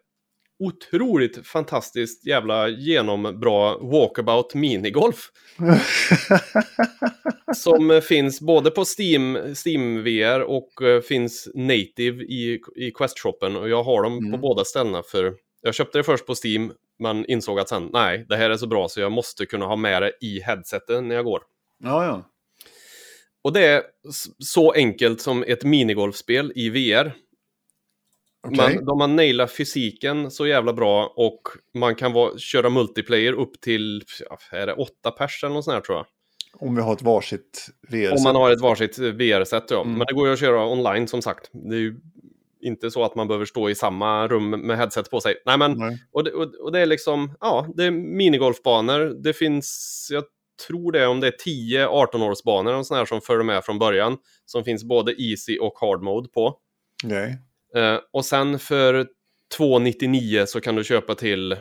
[0.59, 5.31] otroligt fantastiskt jävla genombra walkabout minigolf.
[7.57, 13.57] som finns både på Steam, Steam VR och uh, finns native i, i Quest-shoppen.
[13.57, 14.33] Och jag har dem Mm.
[14.33, 18.27] på båda ställena för jag köpte det först på Steam men insåg att sen, nej,
[18.29, 21.15] det här är så bra så jag måste kunna ha med det i headsetet när
[21.15, 21.43] jag går.
[21.85, 22.23] Ja, ja.
[23.47, 23.83] Och det är
[24.39, 27.13] så enkelt som ett minigolfspel i VR.
[28.47, 28.75] Okej.
[28.75, 31.43] Man, de har nailat fysiken så jävla bra och
[31.75, 35.75] man kan vara, köra multiplayer upp till, ja, är det åtta pers eller något sånt
[35.75, 36.07] här tror jag.
[36.69, 38.13] Om vi har ett varsitt VR.
[38.13, 39.81] Om man har ett varsitt VR-set ja.
[39.81, 39.99] Mm.
[39.99, 41.51] Men det går ju att köra online som sagt.
[41.53, 41.97] Det är ju
[42.61, 45.35] inte så att man behöver stå i samma rum med headset på sig.
[45.47, 45.99] Nej men, Nej.
[46.13, 49.23] och det, och, och det är liksom, ja, det är minigolfbanor.
[49.23, 50.25] Det finns, jag
[50.69, 53.79] tror det är om det är 10 18-årsbanor och sådana här som följer med från
[53.79, 54.19] början.
[54.45, 56.59] Som finns både easy och hard mode på.
[57.05, 57.39] Okej.
[57.75, 59.07] Eh, och sen för
[59.59, 61.57] 2,99 så kan du köpa till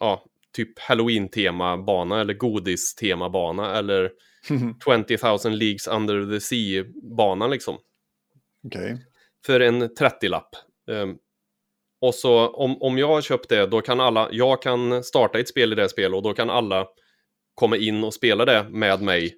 [0.00, 4.10] ja, typ Halloween-temabana eller godis-temabana eller
[5.08, 7.78] 20,000 Leagues Under the Sea-bana liksom.
[8.66, 9.06] Okej.
[9.46, 10.50] För en 30-lapp.
[10.90, 11.16] Ehm,
[12.00, 15.48] och så om, om jag har köpt det, då kan alla, jag kan starta ett
[15.48, 16.86] spel i det spelet och då kan alla
[17.54, 19.36] komma in och spela det med mig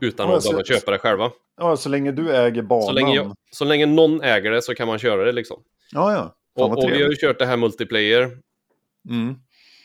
[0.00, 1.30] utan Ja, att behöva köpa det själva.
[1.56, 2.86] Ja, så länge du äger banan.
[2.86, 5.62] Så länge, jag, så länge någon äger det så kan man köra det liksom.
[5.92, 6.36] Ja, ja.
[6.64, 8.38] Och, och vi har ju kört det här multiplayer
[9.08, 9.34] Mm.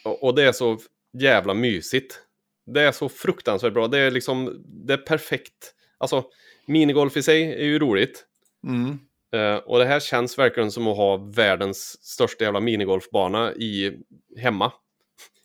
[0.05, 0.77] och, och det är så
[1.13, 2.19] jävla mysigt.
[2.65, 3.87] Det är så fruktansvärt bra.
[3.87, 5.73] Det är liksom, det är perfekt.
[5.97, 6.23] Alltså,
[6.65, 8.25] minigolf i sig är ju roligt.
[8.63, 8.99] Mm.
[9.33, 13.97] Eh, och det här känns verkligen som att ha världens största jävla minigolfbana i,
[14.37, 14.71] hemma.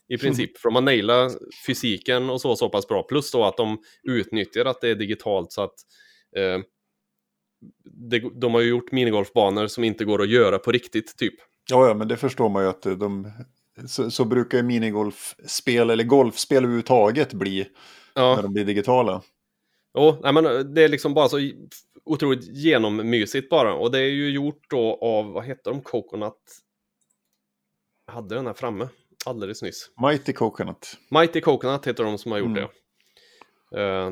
[0.09, 0.59] I princip.
[0.59, 1.33] För de har nailat
[1.67, 3.03] fysiken och så så pass bra.
[3.03, 5.75] Plus då att de utnyttjar att det är digitalt så att
[6.37, 6.61] eh,
[7.85, 11.35] det, de har ju gjort minigolfbanor som inte går att göra på riktigt typ.
[11.71, 13.33] Ja, ja, men det förstår man ju att de...
[13.87, 17.67] Så, så brukar ju minigolfspel, eller golfspel överhuvudtaget bli
[18.15, 18.37] Ja.
[18.37, 19.23] när de blir digitala.
[19.99, 21.51] Jo, nej, men det är liksom bara så
[22.05, 23.75] otroligt genommysigt bara.
[23.75, 26.59] Och det är ju gjort då av, vad heter de, Coconut?
[28.07, 28.89] Hade den här framme
[29.27, 29.91] alldeles nyss.
[30.03, 30.99] Mighty Coconut.
[31.11, 32.69] Mighty Coconut heter de som har gjort Mm.
[33.71, 33.81] det.
[33.83, 34.11] Eh,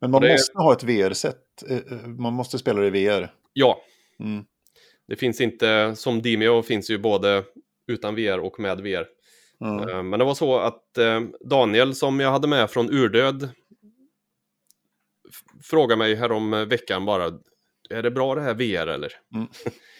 [0.00, 1.62] Men man Det- måste ha ett VR-set.
[1.68, 3.34] Eh, eh, Man måste spela det i VR.
[3.52, 3.80] ja,
[4.20, 4.44] Mm.
[5.08, 7.44] det finns inte, som Demio finns ju både
[7.86, 9.06] utan VR och med VR.
[9.64, 10.82] Eh, men det var så att
[11.50, 13.48] Daniel som jag hade med från Urdöd
[15.62, 17.24] frågade mig härom veckan bara,
[17.90, 19.12] är det bra det här VR eller?
[19.34, 19.48] Mm.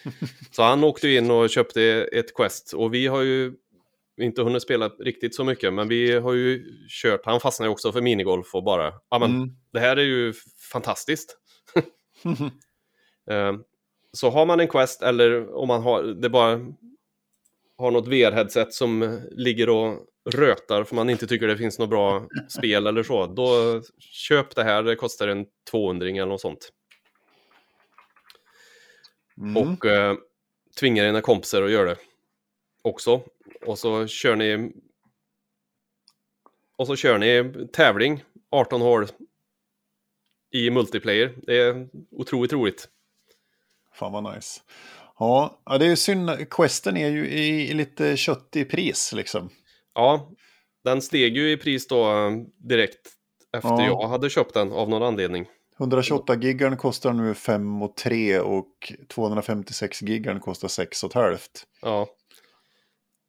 [0.51, 3.53] så han åkte in och köpte ett Quest och vi har ju
[4.17, 7.91] inte hunnit spela riktigt så mycket, men vi har ju kört, han fastnade ju också
[7.91, 9.49] för minigolf och bara, ja men Mm.
[9.73, 10.33] det här är ju
[10.71, 11.37] fantastiskt.
[13.29, 13.53] Eh,
[14.11, 16.59] Så har man en Quest eller om man har det bara
[17.77, 19.99] har något VR-headset som ligger och
[20.29, 24.63] rötar för man inte tycker det finns något bra spel eller så, då köp det
[24.63, 24.83] här.
[24.83, 26.69] Det kostar en 200 eller något sånt.
[29.37, 29.57] Mm.
[29.57, 30.15] Och eh,
[30.79, 31.97] tvinga dina kompisar att göra det
[32.81, 33.21] också.
[33.65, 34.71] Och så kör ni
[36.77, 39.07] och så kör ni tävling 18 hål
[40.51, 41.33] i multiplayer.
[41.43, 42.87] Det är otroligt roligt.
[43.93, 44.61] Fan vad nice.
[45.19, 46.49] Ja, det är ju synd.
[46.49, 49.49] Questen är ju i, i lite köttig pris liksom.
[49.93, 50.31] Ja,
[50.83, 53.09] den steg ju i pris då eh, direkt
[53.57, 53.85] efter Ja.
[53.85, 55.45] jag hade köpt den av någon anledning.
[55.79, 61.63] 128 gigan kostar nu 5 och 3 och 256 gigan kostar 6 och halvt.
[61.81, 62.07] Ja,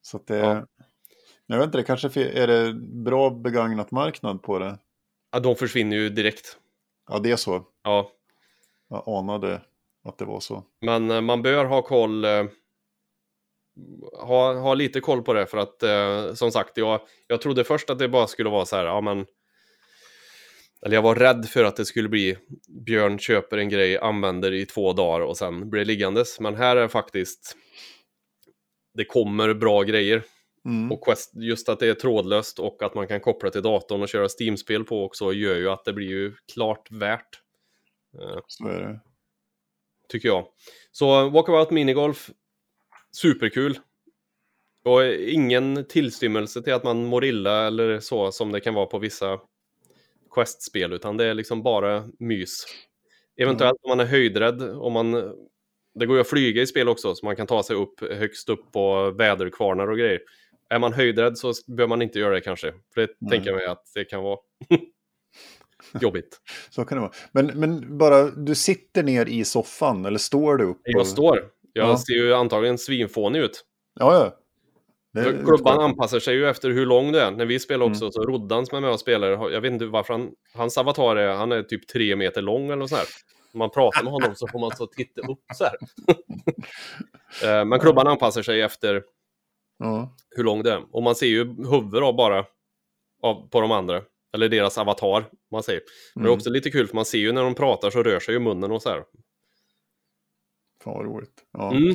[0.03, 0.37] Så att det...
[0.39, 0.67] Ja.
[1.47, 4.79] Jag vet inte, det kanske är det bra begagnat marknad på det.
[5.33, 6.57] Ja, de försvinner ju direkt.
[7.11, 7.65] Ja, det är så.
[7.85, 8.11] Ja,
[8.89, 9.63] Jag anade
[10.05, 10.65] att det var så.
[10.81, 12.25] men eh, man bör ha koll.
[12.25, 12.45] eh,
[14.21, 17.91] Ha, ha lite koll på det för att eh, som sagt, jag, jag trodde först
[17.91, 19.27] att det bara skulle vara så här, ja men.
[20.83, 22.37] Eller jag var rädd för att det skulle bli
[22.69, 26.41] Björn köper en grej, använder i två dagar och sen blir det liggandes.
[26.41, 27.57] Men här är faktiskt.
[28.99, 30.23] Det kommer bra grejer.
[30.65, 30.93] Mm.
[30.93, 34.09] Och Quest, just att det är trådlöst och att man kan koppla till datorn och
[34.09, 37.41] köra Steam-spel på också gör ju att det blir ju klart värt.
[38.21, 39.01] eh, Så är det.
[40.09, 40.47] tycker jag.
[40.93, 42.31] Så Walkabout Minigolf,
[43.17, 43.79] superkul.
[44.85, 48.99] Och ingen tillstymmelse till att man mår illa eller så som det kan vara på
[48.99, 49.41] vissa
[50.31, 52.65] Quest-spel, utan det är liksom bara mys.
[53.37, 55.35] Eventuellt om man är höjdrädd, om man...
[55.94, 58.48] Det går ju att flyga i spel också, så man kan ta sig upp högst
[58.48, 60.20] upp på väderkvarnar och grejer.
[60.70, 63.31] Är man höjdrädd så behöver man inte göra det kanske, för det Nej.
[63.31, 64.38] tänker jag mig att det kan vara.
[66.01, 66.38] jobbigt.
[66.70, 67.12] Så kan det vara.
[67.33, 70.81] Men, men bara, du sitter ner i soffan eller står du upp?
[70.85, 71.07] Jag och...
[71.07, 71.44] står.
[71.72, 71.98] Jag Ja.
[71.98, 73.64] ser ju antagligen svinfånig ut.
[74.01, 74.35] Ja, ja.
[75.22, 77.31] Det- Klubban anpassar sig ju efter hur lång du är.
[77.31, 78.12] När vi spelar också Mm.
[78.12, 81.35] så Roddan som är med och spelar, jag vet inte varför han, hans avatar är,
[81.35, 83.09] han är typ tre meter lång eller något sånt här.
[83.53, 85.77] Om man pratar med honom så får man så titta upp så här.
[87.45, 89.03] Eh, Men klubban anpassar sig efter
[89.79, 90.17] Ja.
[90.31, 90.83] hur lång det är.
[90.91, 92.45] Och man ser ju huvud då bara
[93.23, 94.03] av, på de andra.
[94.35, 95.81] Eller deras avatar, man säger.
[96.15, 96.37] Men det är Mm.
[96.39, 98.71] också lite kul för man ser ju när de pratar så rör sig ju munnen
[98.73, 99.05] och så här.
[100.85, 101.45] Fan vad roligt.
[101.53, 101.73] Ja.
[101.73, 101.95] Mm.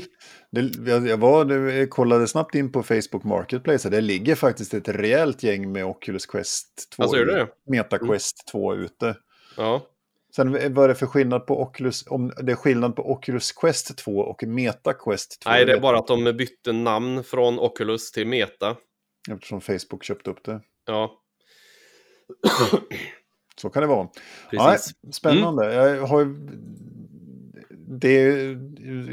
[0.51, 3.89] Det, jag, var, jag kollade snabbt in på Facebook Marketplace.
[3.89, 7.03] Det ligger faktiskt ett rejält gäng med Oculus Quest 2.
[7.03, 7.47] Alltså?
[7.65, 8.07] Meta Mm.
[8.09, 9.15] Quest 2 ute.
[9.57, 9.81] Ja.
[10.35, 13.97] Sen vad är det för skillnad på Oculus, om det är skillnad på Oculus Quest
[13.97, 15.49] 2 och Meta Quest 2?
[15.49, 18.75] Nej, det är bara att de bytte namn från Oculus till Meta.
[19.31, 20.61] Eftersom Facebook köpte upp det.
[20.85, 21.19] Ja,
[23.61, 24.07] Så kan det vara.
[24.49, 24.95] precis.
[25.01, 25.73] Nej, spännande.
[25.73, 26.35] Jag, har,
[27.99, 28.21] det,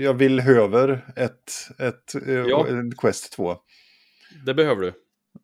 [0.02, 2.66] jag vill höver ett, ett, eh, Ja.
[2.68, 3.56] en Quest 2.
[4.46, 4.92] Det behöver du.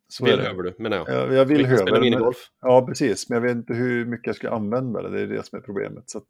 [0.08, 1.08] Så behöver du, menar jag.
[1.08, 2.00] Jag, jag vill höver.
[2.00, 2.32] men-.
[2.60, 3.28] Ja, precis.
[3.28, 5.08] Men jag vet inte hur mycket jag ska använda det.
[5.10, 6.10] Det är det som är problemet.
[6.10, 6.26] Så att,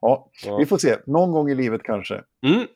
[0.00, 0.56] ja, Ja.
[0.56, 0.96] vi får se.
[1.06, 2.14] Någon gång i livet kanske.
[2.46, 2.66] Mm.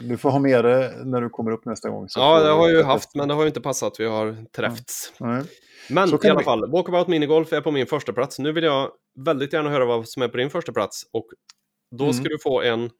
[0.00, 2.06] Du får ha med det när du kommer upp nästa gång.
[2.16, 4.00] Ja, det har jag ju haft, men det har ju inte passat.
[4.00, 5.12] Vi har träffts.
[5.20, 5.42] Nej.
[5.90, 8.38] Men i alla vi- fall, Walkabout Minigolf är på min första plats.
[8.38, 8.90] Nu vill jag
[9.24, 11.02] väldigt gärna höra vad som är på din första plats.
[11.12, 11.26] Och
[11.96, 12.14] då Mm.
[12.14, 12.90] ska du få en...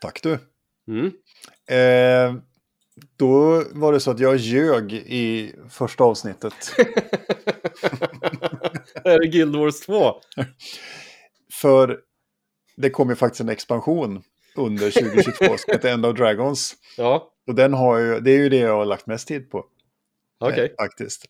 [0.00, 0.38] Tack du.
[0.88, 1.06] Mm.
[1.70, 2.34] Eh,
[3.16, 6.54] då var det så att jag ljög i första avsnittet.
[9.04, 10.12] är det Guild Wars 2?
[11.52, 12.00] För
[12.76, 14.22] det kom ju faktiskt en expansion
[14.56, 16.74] under 2022 som heter End of Dragons.
[16.96, 19.64] Ja, Och den har ju, det är ju det jag har lagt mest tid på.
[20.38, 20.64] okej.
[20.78, 21.24] Eh, faktiskt.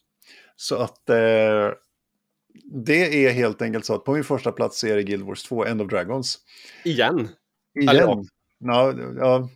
[0.57, 1.71] Så att eh,
[2.65, 5.65] det är helt enkelt så att på min första plats är det Guild Wars 2,
[5.65, 6.39] End of Dragons.
[6.85, 7.29] Igen.
[7.81, 7.97] Igen.
[7.97, 8.25] Ja.
[8.59, 9.49] Ja, ja.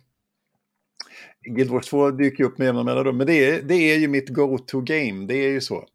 [1.45, 4.29] Guild Wars 2 dyker upp med jämna mellanrum, men det är, det är ju mitt
[4.29, 5.85] go-to-game, det är ju så.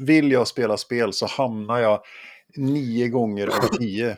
[0.00, 2.00] Vill jag spela spel så hamnar jag
[2.56, 4.16] nio gånger av tio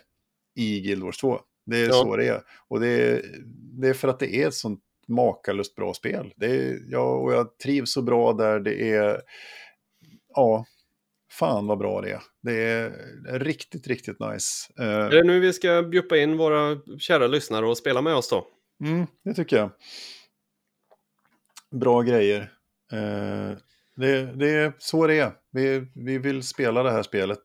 [0.56, 1.40] i Guild Wars 2.
[1.66, 1.92] Det är Ja.
[1.92, 2.42] så det är.
[2.68, 3.22] Och det är,
[3.80, 6.32] det är för att det är ett sånt makalöst bra spel.
[6.36, 9.20] Det är, ja, och jag trivs så bra där, det är...
[10.34, 10.64] Ja,
[11.30, 12.20] fan vad bra det är.
[12.42, 12.92] Det är
[13.38, 14.72] riktigt, riktigt nice.
[14.78, 18.30] Eh, Är det nu vi ska bjuda in våra kära lyssnare och spela med oss
[18.30, 18.46] då?
[18.84, 19.70] Mm, det tycker jag.
[21.72, 22.40] Bra grejer.
[22.92, 23.56] Eh,
[23.96, 25.32] det, det är så det är.
[25.52, 27.42] Vi, vi vill spela det här spelet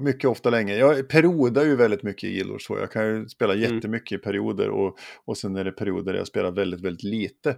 [0.00, 0.76] mycket ofta länge.
[0.76, 2.78] Jag periodar ju väldigt mycket i Guild 2.
[2.78, 3.74] Jag kan ju spela Mm.
[3.74, 7.56] jättemycket i perioder och, och sen är det perioder där jag spelar väldigt, väldigt lite.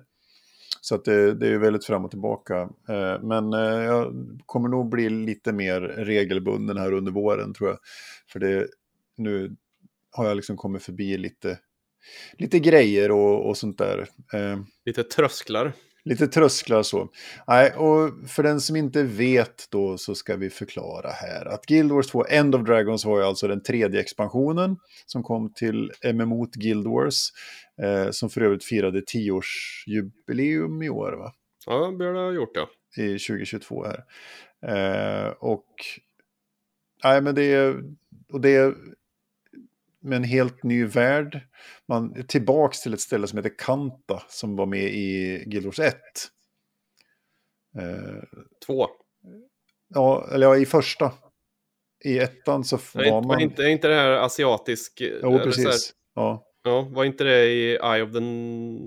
[0.80, 2.60] Så att det, det är ju väldigt fram och tillbaka.
[2.88, 4.12] Eh, men eh, jag
[4.46, 7.78] kommer nog bli lite mer regelbunden här under våren tror jag.
[8.32, 8.66] För det,
[9.16, 9.56] nu
[10.10, 11.58] har jag liksom kommit förbi lite,
[12.38, 13.98] lite grejer och, och sånt där.
[14.32, 15.72] Eh, Lite trösklar.
[16.04, 17.08] lite trösklar så.
[17.46, 21.92] Nej, och för den som inte vet då så ska vi förklara här att Guild
[21.92, 26.46] Wars 2 End of Dragons var ju alltså den tredje expansionen som kom till MMO
[26.54, 27.28] Guild Wars.
[27.82, 31.32] Eh, som för övrigt firade tioårsjubileum i år va?
[31.66, 32.68] Ja, det bör det ha gjort ja.
[33.02, 34.04] i 2022 här.
[34.66, 35.66] Eh, och
[37.04, 37.82] nej, men det är,
[38.32, 38.74] och det är
[40.04, 41.40] med en helt ny värld.
[41.88, 45.78] Man är tillbaks till ett ställe som heter Kanta som var med i Guild Wars
[45.78, 45.94] 1.
[47.78, 48.86] Eh, Två.
[49.94, 51.12] ja, eller ja, i första.
[52.04, 53.40] I ettan så var var man...
[53.40, 54.92] inte, inte det här asiatisk...
[55.00, 55.92] Jo, eller så här- precis.
[56.14, 56.44] Ja.
[56.62, 58.20] Ja, var inte det i Eye of the...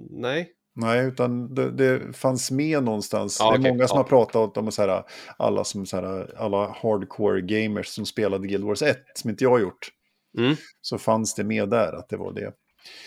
[0.10, 0.54] Nej?
[0.76, 3.38] Nej, utan det, det fanns med någonstans.
[3.40, 4.04] Ja, det är okej, många som ja.
[4.04, 5.04] har pratat om så här,
[5.38, 9.52] alla, som, så här, alla hardcore gamers som spelade Guild Wars 1, som inte jag
[9.52, 9.90] har gjort.
[10.38, 10.56] Mm.
[10.82, 12.54] Så fanns det med där att det var det.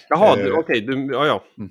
[0.09, 1.09] Jaha, Eh, okej, du...
[1.13, 1.45] Ja, ja.
[1.59, 1.71] mm.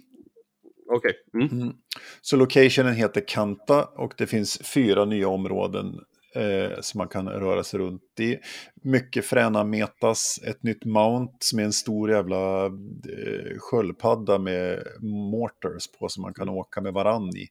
[0.92, 1.14] Okej.
[1.34, 1.74] Mm.
[2.22, 6.00] Så locationen heter Kanta och det finns fyra nya områden
[6.36, 8.38] eh, som man kan röra sig runt i.
[8.84, 14.84] Mycket fräna metas, ett nytt mount som är en stor jävla eh, sköldpadda med
[15.32, 17.48] mortars på som man kan åka med varann i.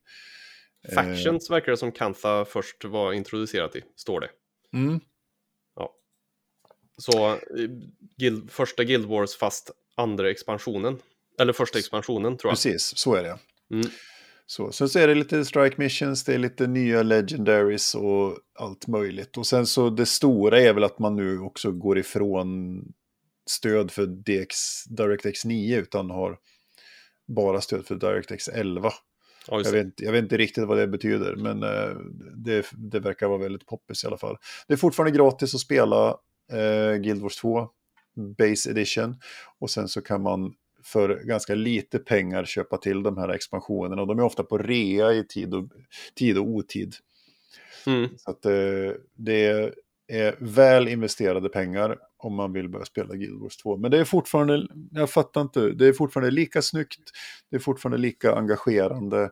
[0.88, 4.28] Eh, Factions verkar det som Kantha först var introducerat i, står det.
[4.72, 5.00] Mm,
[6.98, 7.38] Så eh,
[8.16, 10.98] guild, första Guild Wars fast andra expansionen.
[11.40, 12.56] Eller första expansionen tror jag.
[12.56, 13.38] precis, så är det.
[13.70, 13.86] Mm.
[14.46, 18.86] Så, sen så är det lite strike missions, det är lite nya legendaries och allt
[18.86, 19.36] möjligt.
[19.36, 22.82] Och sen så det stora är väl att man nu också går ifrån
[23.50, 26.38] stöd för DX, DirectX 9 utan har
[27.26, 28.92] bara stöd för DirectX 11.
[29.48, 31.96] Ja, jag, vet, jag vet inte riktigt vad det betyder, men uh,
[32.36, 34.36] det, det verkar vara väldigt poppis i alla fall.
[34.66, 36.16] Det är fortfarande gratis att spela
[36.52, 37.68] uh, Guild Wars 2
[38.38, 39.16] Base Edition
[39.58, 44.02] och sen så kan man för ganska lite pengar köpa till de här expansionerna.
[44.02, 45.64] Och de är ofta på rea i tid och,
[46.14, 46.94] tid och otid.
[47.86, 48.08] Mm.
[48.18, 49.72] Så att, uh, det
[50.08, 53.76] är väl investerade pengar om man vill börja spela Guild Wars 2.
[53.76, 57.10] Men det är fortfarande, jag fattar inte, det är fortfarande lika snyggt,
[57.50, 59.22] det är fortfarande lika engagerande.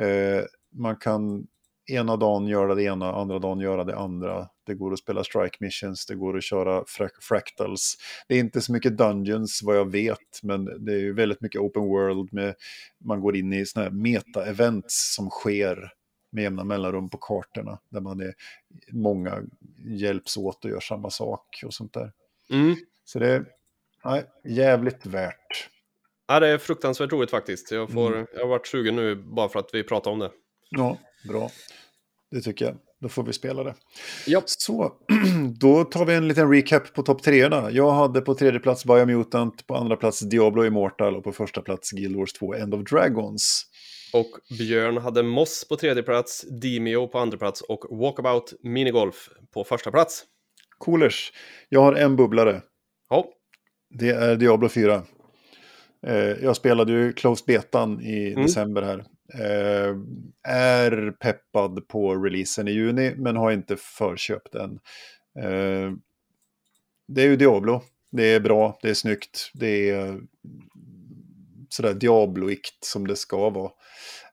[0.00, 1.46] Eh, man kan
[1.92, 4.48] ena dagen göra det ena, andra dagen göra det andra.
[4.66, 6.84] Det går att spela strike missions, det går att köra
[7.20, 7.96] fractals.
[8.28, 11.82] Det är inte så mycket dungeons vad jag vet, men det är väldigt mycket open
[11.82, 12.32] world.
[12.32, 12.54] Med,
[13.04, 15.92] man går in i sådana här meta-events som sker
[16.32, 17.78] med jämna mellanrum på kartorna.
[17.88, 18.34] Där man är,
[18.90, 19.42] många
[19.78, 22.12] hjälps åt och gör samma sak och sånt där.
[22.50, 22.76] Mm.
[23.04, 23.44] Så det är
[24.04, 25.68] nej, jävligt värt.
[26.28, 27.70] Ja, det är fruktansvärt roligt faktiskt.
[27.70, 28.26] Jag, får, mm.
[28.34, 30.30] jag har varit sugen nu bara för att vi pratar om det.
[30.70, 31.50] Ja, bra.
[32.30, 32.76] Det tycker jag.
[33.00, 33.74] Då får vi spela det.
[34.26, 34.42] Ja.
[34.46, 34.92] Så,
[35.60, 37.38] då tar vi en liten recap på topp tre.
[37.70, 41.90] Jag hade på tredje plats Biomutant, på andra plats Diablo Immortal och på första plats
[41.90, 43.66] Guild Wars 2 End of Dragons.
[44.12, 49.64] Och Björn hade Moss på tredje plats, Dimio på andra plats och Walkabout Minigolf på
[49.64, 50.24] första plats.
[50.78, 51.32] Coolers.
[51.68, 52.62] Jag har en bubblare.
[53.10, 53.24] Ja.
[53.98, 55.02] Det är Diablo 4.
[56.06, 58.42] Eh, jag spelade ju Closed Betan i mm.
[58.42, 59.04] december här.
[59.34, 59.96] Eh,
[60.48, 64.70] är peppad på releasen i juni men har inte förköpt den.
[65.38, 65.92] Eh,
[67.08, 67.82] det är ju Diablo.
[68.12, 70.20] Det är bra, det är snyggt, det är
[71.68, 73.70] sådär Diabloikt som det ska vara.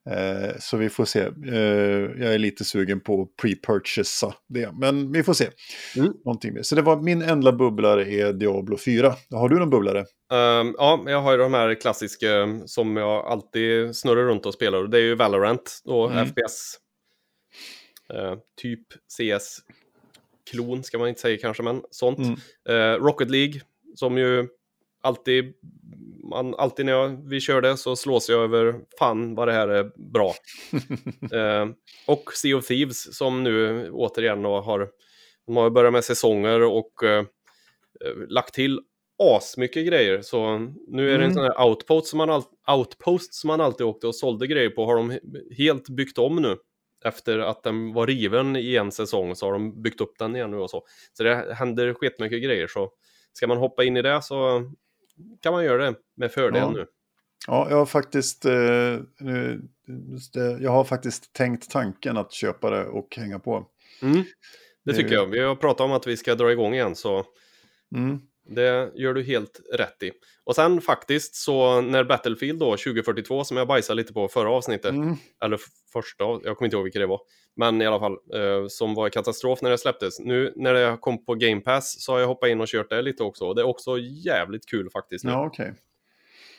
[0.09, 1.19] Eh, så vi får se.
[1.19, 5.47] Eh, jag är lite sugen på att pre-purchasa det, men vi får se.
[5.95, 6.13] Mm.
[6.25, 6.63] Någonting mer.
[6.63, 9.15] Så det var min enda bubblare är Diablo 4.
[9.31, 10.05] Har du någon bubblare?
[10.31, 14.83] Um, ja, jag har ju de här klassiska som jag alltid snurrar runt och spelar.
[14.83, 16.27] Det är ju Valorant och mm.
[16.27, 16.79] FPS.
[18.13, 19.59] Uh, eh, typ CS.
[20.51, 22.19] Klon ska man inte säga kanske, men sånt.
[22.19, 22.35] Mm.
[22.69, 23.61] Uh, Rocket League,
[23.95, 24.47] som ju
[25.01, 25.53] alltid
[26.29, 29.67] man, alltid när jag, vi kör det så slås jag över fan vad det här
[29.67, 30.33] är bra.
[31.39, 31.67] eh,
[32.05, 34.89] och Sea of Thieves som nu återigen har,
[35.45, 37.23] de har börjat med säsonger och eh,
[38.27, 38.79] lagt till
[39.19, 40.21] asmycket grejer.
[40.21, 40.57] Så
[40.87, 41.33] nu är det en mm.
[41.33, 44.85] sån här outpost som, man all, outpost som man alltid åkte och sålde grejer på
[44.85, 45.19] har de
[45.57, 46.57] helt byggt om nu.
[47.05, 50.51] Efter att den var riven i en säsong så har de byggt upp den igen
[50.51, 50.83] nu och så.
[51.13, 52.67] Så det händer skitmycket grejer.
[52.67, 52.91] Så
[53.33, 54.63] ska man hoppa in i det så
[55.41, 56.71] kan man göra det med fördel ja.
[56.71, 56.85] nu.
[57.47, 59.69] Ja, jag har faktiskt, eh, nu,
[60.59, 63.67] jag har faktiskt tänkt tanken att köpa det och hänga på.
[64.01, 64.23] Mm,
[64.85, 65.25] det tycker jag.
[65.25, 67.25] Vi har pratat om att vi ska dra igång igen, så
[67.95, 68.21] mm.
[68.49, 70.11] Det gör du helt rätt i.
[70.43, 74.91] Och sen faktiskt så när Battlefield då, 2042, som jag bajsade lite på förra avsnittet,
[74.91, 75.15] mm.
[75.43, 75.59] eller
[75.93, 77.21] första, jag kommer inte ihåg vilket det var,
[77.55, 80.19] men i alla fall, eh, som var katastrof när det släpptes.
[80.19, 83.01] Nu när det kom på Game Pass så har jag hoppat in och kört det
[83.01, 83.53] lite också.
[83.53, 85.25] Det är också jävligt kul faktiskt.
[85.25, 85.31] Nu.
[85.31, 85.71] Ja, okay.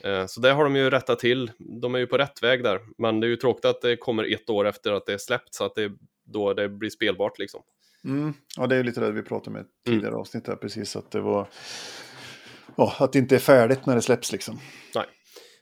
[0.05, 1.51] eh, så det har de ju rättat till.
[1.59, 2.81] De är ju på rätt väg där.
[2.99, 5.55] Men det är ju tråkigt att det kommer ett år efter att det är släppt
[5.55, 5.93] så att det
[6.25, 7.63] då det blir spelbart liksom.
[8.05, 8.35] Mm.
[8.57, 10.21] Ja, det är lite det vi pratade med tidigare mm.
[10.21, 11.49] avsnitt här, precis att det var...
[12.77, 14.59] Ja, att det inte är färdigt när det släpps liksom.
[14.95, 15.07] Nej.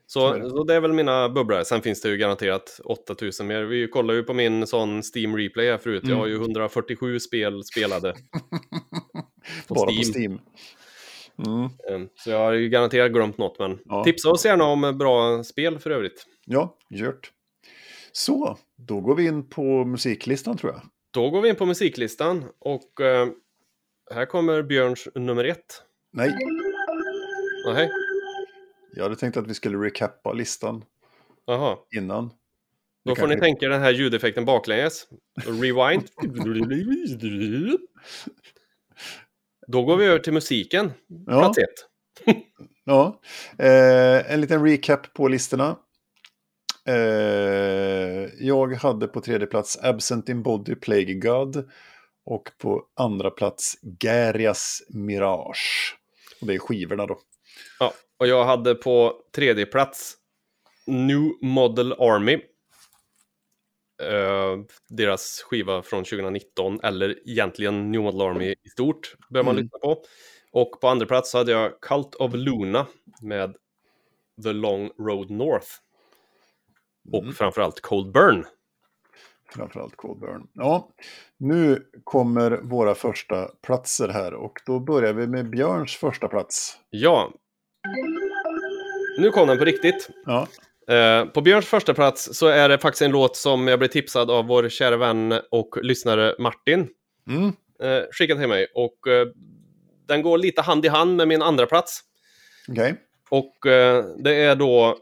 [0.07, 1.62] Så, så, så det är väl mina bubblor.
[1.62, 3.62] Sen finns det ju garanterat 8000 mer.
[3.62, 6.03] Vi kollar ju på min sån Steam Replay här förut.
[6.03, 6.12] Mm.
[6.12, 8.12] Jag har ju 147 spel spelade.
[9.68, 10.12] på Bara Steam.
[10.12, 10.41] på Steam.
[11.47, 11.70] Mm.
[11.91, 14.05] Ehm, så jag har ju garanterat glömt något, men ja.
[14.05, 16.26] tipsa oss gärna om bra spel för övrigt.
[16.47, 17.32] Ja, gjort.
[18.12, 20.82] Så, då går vi in på musiklistan tror jag.
[21.11, 23.32] Då går vi in på musiklistan och uh,
[24.14, 25.82] här kommer Björns nummer ett.
[26.12, 26.36] Nej.
[27.66, 27.90] Nej.
[28.94, 30.84] Jag hade tänkt att vi skulle recappa listan
[31.46, 31.86] Aha.
[31.96, 32.30] innan.
[33.04, 35.06] Då får ni tänka den här ljudeffekten baklänges.
[35.46, 36.09] Rewind.
[39.66, 40.90] Då går vi över till musiken.
[41.26, 41.40] Ja.
[41.40, 41.88] Plats ett.
[42.84, 43.20] ja,
[43.59, 45.76] eh, en liten recap på listorna.
[46.89, 51.70] Eh, jag hade på tredje plats Absent in Body Plague God.
[52.24, 55.97] Och på andra plats Garias Mirage.
[56.41, 57.18] Och det är skivorna då.
[57.80, 60.14] Ja, och jag hade på tredje plats
[60.86, 62.41] New Model Army.
[64.03, 69.64] Uh, deras skiva från 2019, eller egentligen New Model Army i stort, bör man mm.
[69.64, 70.05] lyssna på.
[70.53, 72.86] Och på andra plats hade jag Cult of Luna
[73.22, 73.57] med
[74.43, 75.68] The Long Road North.
[77.12, 77.34] Och mm.
[77.34, 78.44] framförallt Cold Burn.
[79.54, 80.46] Framförallt Cold Burn.
[80.52, 80.88] Ja,
[81.36, 86.78] nu kommer våra första platser här och då börjar vi med Björns första plats.
[86.90, 87.32] Ja,
[89.18, 90.09] nu kom den på riktigt.
[90.26, 90.48] Ja.
[90.94, 94.30] Eh, på Björns första plats så är det faktiskt en låt som jag blev tipsad
[94.30, 96.88] av vår kära vän och lyssnare Martin.
[97.28, 97.46] Mm.
[97.82, 99.26] Eh, skickade till mig och eh,
[100.06, 102.00] den går lite hand i hand med min andra plats.
[102.68, 102.94] Okej.
[103.30, 103.56] Och
[104.18, 104.98] det är då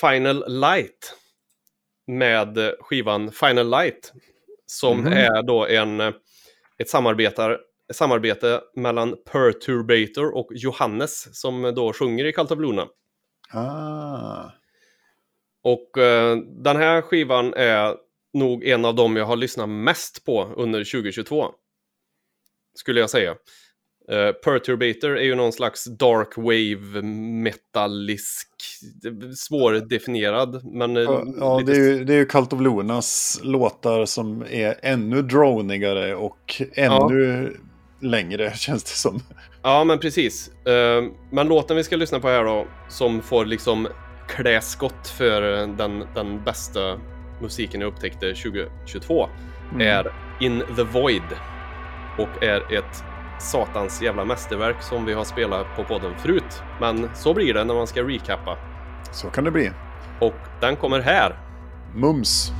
[0.00, 1.14] Final Light
[2.06, 4.12] med skivan Final Light.
[4.66, 5.12] Som Mhm.
[5.12, 6.00] är då en,
[6.78, 7.58] ett samarbetar,
[7.90, 12.86] ett samarbete mellan Perturbator och Johannes som då sjunger i Luna.
[13.52, 14.50] Ah.
[15.62, 17.96] Och eh, den här skivan är
[18.32, 21.46] nog en av dem jag har lyssnat mest på under 2022.
[22.74, 23.36] Skulle jag säga.
[24.10, 27.02] Eh, Perturbator är ju någon slags dark wave
[27.42, 28.48] metallisk,
[29.36, 30.64] svårdefinierad.
[30.64, 34.04] Men, eh, Ja, ja, lite- det är ju, det är ju Cult of Lunas låtar
[34.04, 37.56] som är ännu dronigare och ännu
[38.00, 39.20] längre känns det som.
[39.62, 40.48] ja, men precis.
[40.66, 43.88] Eh, men låten vi ska lyssna på här då, som får liksom
[44.28, 47.00] klä skott för eh, den, den bästa
[47.42, 49.28] musiken jag upptäckte 2022,
[49.72, 49.80] Mm.
[49.86, 51.22] är In the Void.
[52.18, 53.04] Och är ett
[53.38, 56.62] satans jävla mästerverk som vi har spelat på podden förut.
[56.80, 58.56] Men så blir det när man ska recappa.
[59.12, 59.70] Så kan det bli.
[60.20, 61.38] Och den kommer här.
[61.94, 62.52] Mums.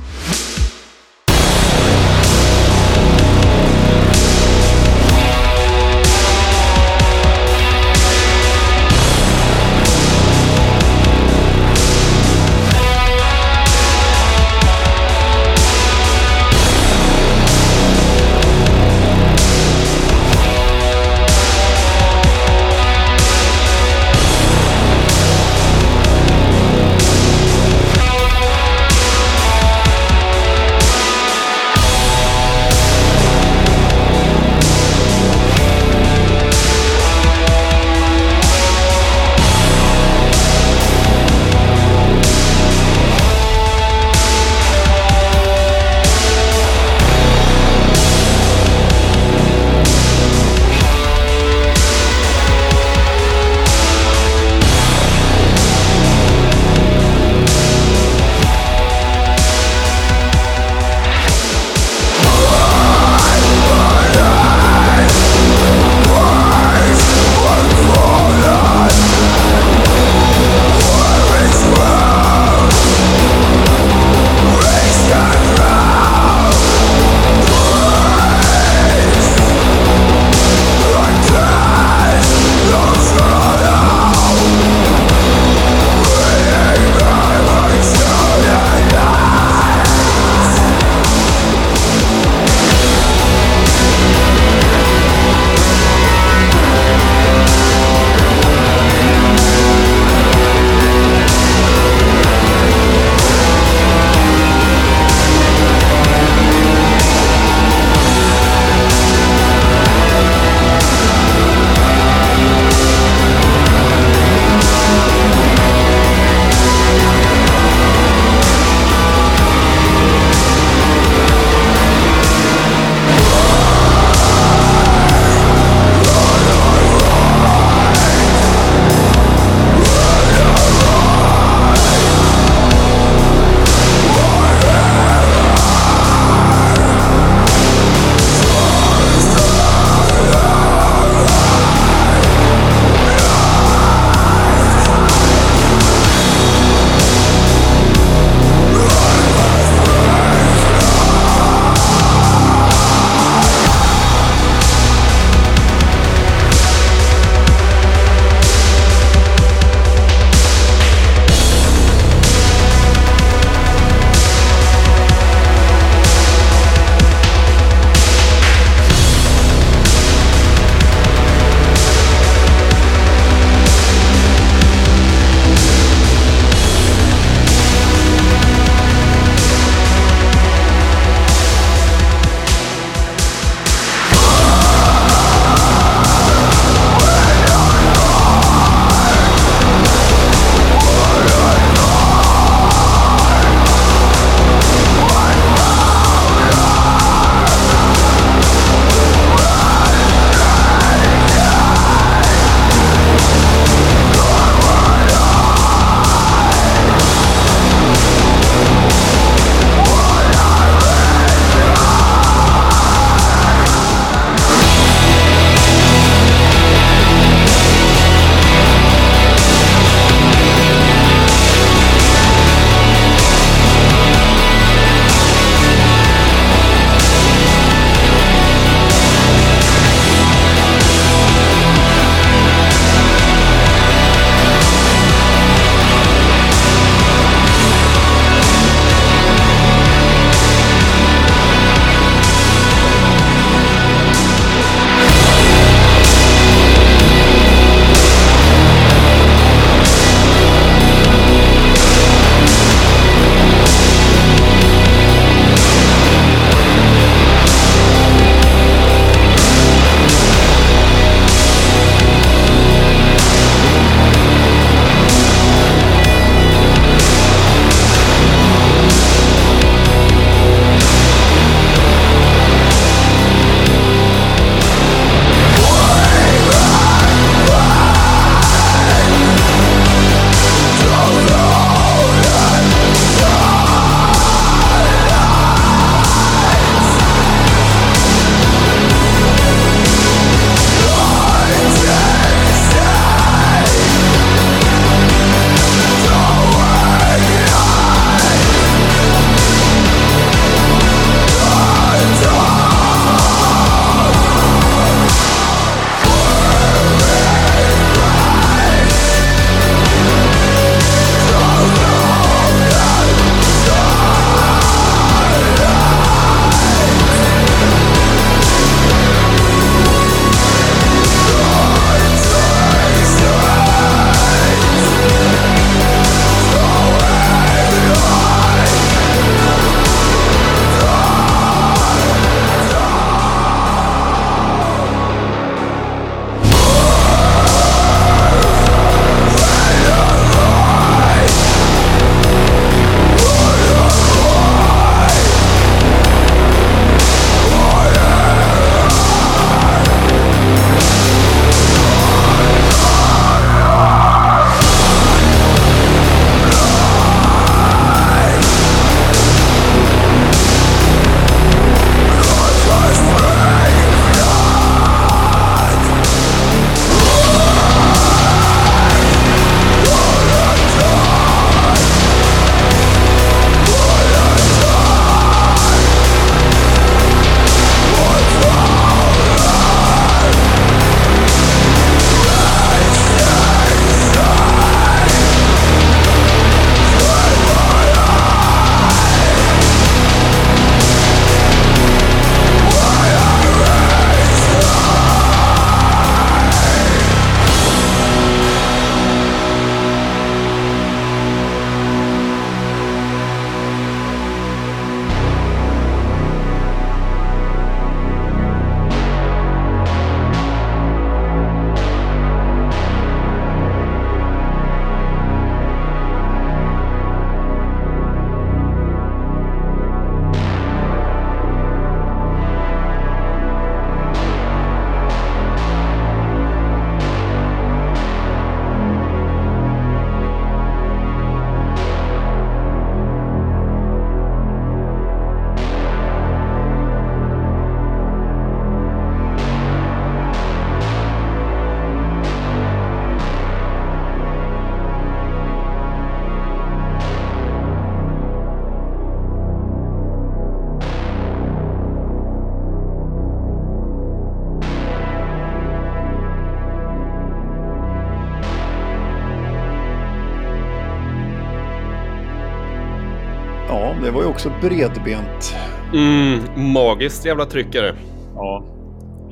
[464.45, 465.55] Också bredbent.
[465.93, 467.95] Mm, magiskt jävla tryckare.
[468.35, 468.65] Ja,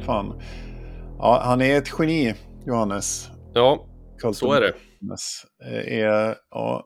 [0.05, 0.41] fan.
[1.17, 2.33] Ja, han är ett geni,
[2.65, 3.27] Johannes.
[3.53, 3.87] Ja,
[4.33, 4.73] så är det.
[5.65, 6.85] Eh, är, ja.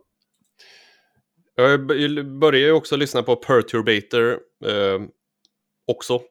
[1.55, 1.85] Jag
[2.39, 5.01] började ju också lyssna på Perturbator eh,
[5.87, 6.21] också.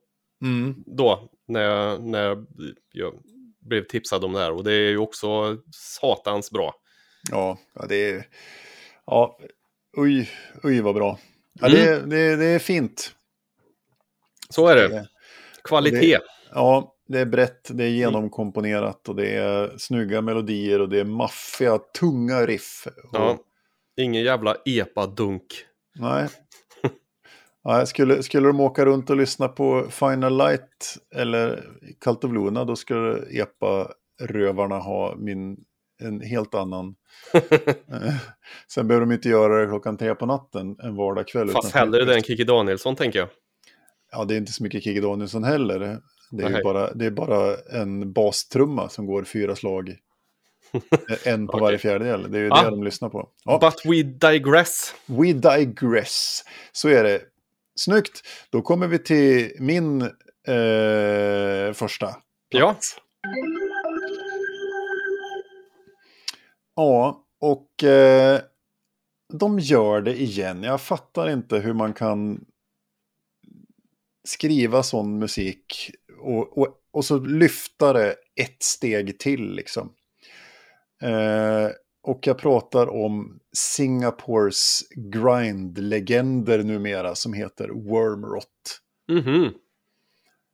[0.43, 0.75] Mm.
[0.87, 2.45] Då, när jag, när
[2.93, 3.15] jag
[3.61, 4.53] blev tipsad om det här.
[4.53, 5.57] Och det är ju också
[6.01, 6.75] satans bra.
[7.31, 8.27] Ja, det är...
[9.07, 9.39] Ja,
[9.97, 10.31] oj,
[10.63, 11.19] oj vad bra.
[11.61, 11.79] Ja, mm.
[11.79, 13.13] det, det, det är fint.
[14.51, 15.09] Så är det.
[15.65, 16.17] Kvalitet.
[16.17, 16.23] Det,
[16.55, 21.05] ja, det är brett, det är genomkomponerat och det är snygga melodier och det är
[21.05, 22.89] maffiga, tunga riff.
[23.13, 23.39] Ja,
[23.97, 25.65] ingen jävla epa-dunk.
[25.95, 26.29] Nej.
[27.69, 31.65] Ja, skulle, skulle de åka runt och lyssna på Final Light eller
[32.01, 35.57] Cult of Luna då skulle epa-rövarna ha min,
[36.01, 36.95] en helt annan.
[37.93, 38.15] Eh,
[38.69, 41.49] sen behöver de inte göra det klockan tre på natten en vardagskväll.
[41.49, 43.29] Fast hellre det än Kikki Danielsson tänker jag.
[44.13, 46.01] Ja, det är inte så mycket Kikki Danielsson heller.
[46.31, 49.97] Det är, bara, det är bara en bastrumma som går fyra slag.
[51.25, 51.61] en på okay.
[51.61, 52.31] varje fjärdedel.
[52.31, 53.29] Det är ju ah, det de lyssnar på.
[53.45, 53.59] Ja.
[53.59, 54.95] But we digress.
[55.07, 56.45] We digress.
[56.73, 57.21] Så är det.
[57.81, 58.23] Snyggt.
[58.51, 62.17] Då kommer vi till min eh, första
[62.51, 62.97] plats.
[63.23, 63.66] Ja.
[66.77, 68.41] Ja, och eh,
[69.33, 70.63] de gör det igen.
[70.63, 72.45] Jag fattar inte hur man kan
[74.25, 79.93] skriva sån musik och, och, och så lyfta det ett steg till liksom.
[81.03, 81.71] Eh,
[82.03, 88.81] och jag pratar om Singapores grind-legender numera som heter Wormrot.
[89.11, 89.53] Mm -hmm.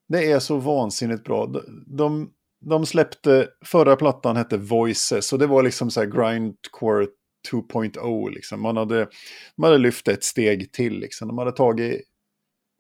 [0.08, 1.46] Det är så vansinnigt bra.
[1.46, 7.06] De, de, de, släppte, förra plattan hette Voices och det var liksom så här grindcore
[7.50, 8.60] 2.0 liksom.
[8.60, 9.08] Man hade,
[9.56, 11.28] man hade lyft ett steg till liksom.
[11.28, 12.02] De hade tagit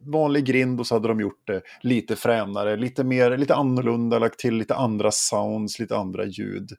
[0.04, 4.38] vanlig grind och så hade de gjort det lite fränare, lite mer, lite annorlunda, lagt
[4.38, 6.70] till lite andra sounds, lite andra ljud.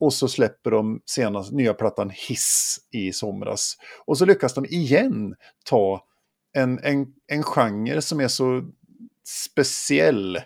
[0.00, 3.76] Och så släpper de senast nya plattan Hiss i somras.
[4.06, 5.34] Och så lyckas de igen
[5.64, 6.04] ta
[6.52, 8.62] en, en, en genre som är så
[9.24, 10.38] speciell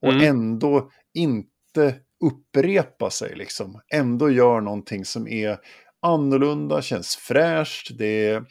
[0.00, 0.24] och mm.
[0.24, 1.94] ändå inte
[2.24, 3.80] upprepa sig liksom.
[3.92, 5.58] Ändå gör någonting som är
[6.02, 8.44] annorlunda, känns fräscht, det är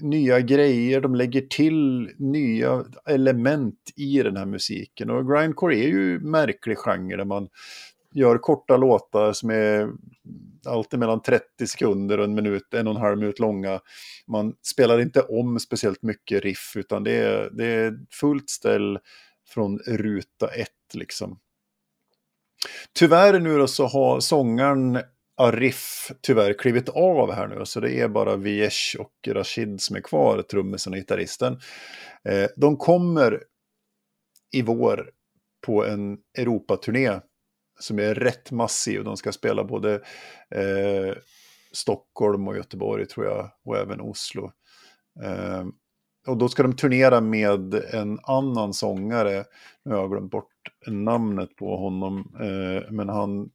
[0.00, 5.10] nya grejer, de lägger till nya element i den här musiken.
[5.10, 7.48] Och grindcore är ju märklig genre där man
[8.14, 9.88] gör korta låtar som är
[10.66, 13.80] alltid mellan 30 sekunder och en minut, en och en halv minut långa.
[14.26, 18.98] Man spelar inte om speciellt mycket riff utan det är, det är fullt ställ
[19.48, 21.38] från ruta ett liksom.
[22.92, 24.98] Tyvärr nu då så har sångaren
[25.36, 30.00] Arif tyvärr klivit av här nu, så det är bara Viesh och Rashid som är
[30.00, 31.60] kvar, trummisen och gitarristen.
[32.24, 33.42] Eh, de kommer
[34.52, 35.10] i vår
[35.66, 37.20] på en Europaturné
[37.80, 39.04] som är rätt massiv.
[39.04, 39.94] De ska spela både
[40.50, 41.14] eh,
[41.72, 44.52] Stockholm och Göteborg tror jag, och även Oslo.
[45.22, 45.64] Eh,
[46.26, 49.44] och då ska de turnera med en annan sångare.
[49.82, 50.52] Nu har jag glömt bort
[50.86, 53.50] namnet på honom, eh, men han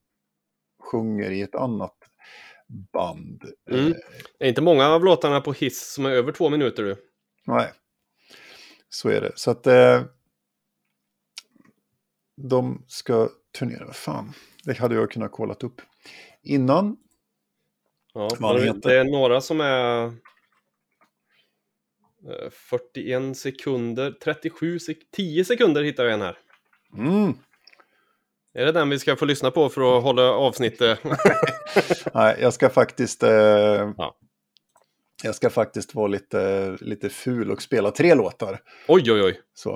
[0.91, 1.97] sjunger i ett annat
[2.93, 3.43] band.
[3.71, 3.93] Mm.
[4.39, 6.95] Det är inte många av låtarna på Hiss som är över två minuter du.
[7.45, 7.71] Nej,
[8.89, 9.31] så är det.
[9.35, 10.01] Så att eh,
[12.37, 13.93] de ska turnera.
[13.93, 15.81] Fan, det hade jag kunnat kolla upp
[16.43, 16.97] innan.
[18.13, 18.29] Ja,
[18.83, 20.11] det är några som är
[22.51, 26.37] 41 eh, sekunder, 37 sek 10 sekunder hittar vi en här.
[26.97, 27.33] Mm.
[28.53, 30.99] Är det den vi ska få lyssna på för att hålla avsnittet?
[32.13, 33.23] Nej, jag ska faktiskt...
[33.23, 34.17] Eh, ja.
[35.23, 38.59] Jag ska faktiskt vara lite, lite ful och spela tre låtar.
[38.87, 39.39] Oj, oj, oj.
[39.53, 39.73] Så.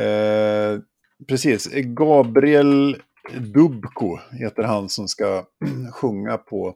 [0.00, 0.78] Eh,
[1.28, 2.96] precis, Gabriel
[3.54, 5.44] Dubko heter han som ska
[5.92, 6.74] sjunga på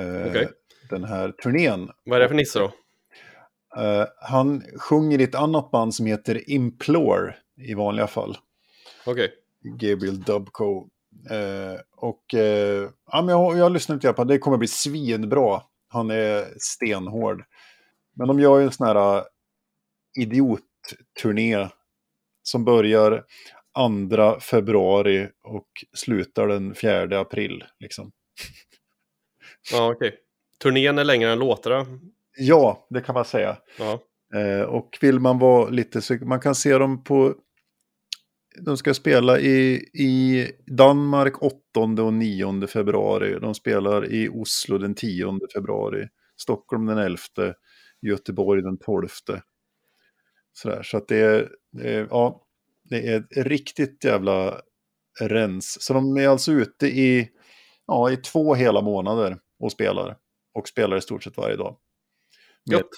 [0.00, 0.46] eh, okay.
[0.90, 1.90] den här turnén.
[2.04, 2.72] Vad är det för nisse då?
[3.78, 8.38] Uh, han sjunger i ett annat band som heter Implore i vanliga fall.
[9.06, 9.12] Okej.
[9.64, 9.90] Okay.
[9.90, 10.88] Gabriel Dubko.
[11.30, 14.38] Uh, och uh, ja, men jag, jag har lyssnat lite på det.
[14.38, 15.62] kommer bli svinbra.
[15.88, 17.44] Han är stenhård.
[18.14, 19.24] Men de gör ju en sån här
[20.18, 21.68] idiotturné
[22.42, 23.24] som börjar
[24.34, 27.64] 2 februari och slutar den 4 april.
[27.80, 28.12] Liksom.
[29.72, 30.08] Ja, okej.
[30.08, 30.18] Okay.
[30.62, 31.86] Turnén är längre än låtarna
[32.36, 33.56] Ja, det kan man säga.
[33.78, 34.00] Ja.
[34.34, 37.34] Eh, och vill man vara lite så man kan se dem på...
[38.64, 43.38] De ska spela i, i Danmark 8 och 9 februari.
[43.40, 46.08] De spelar i Oslo den 10 februari.
[46.36, 47.18] Stockholm den 11.
[48.02, 49.08] Göteborg den 12.
[50.52, 52.46] Sådär, så att det är, det är, ja,
[52.84, 54.60] det är ett riktigt jävla
[55.20, 55.82] rens.
[55.82, 57.28] Så de är alltså ute i,
[57.86, 60.16] ja, i två hela månader och spelar.
[60.54, 61.76] Och spelar i stort sett varje dag.
[62.70, 62.88] Gött.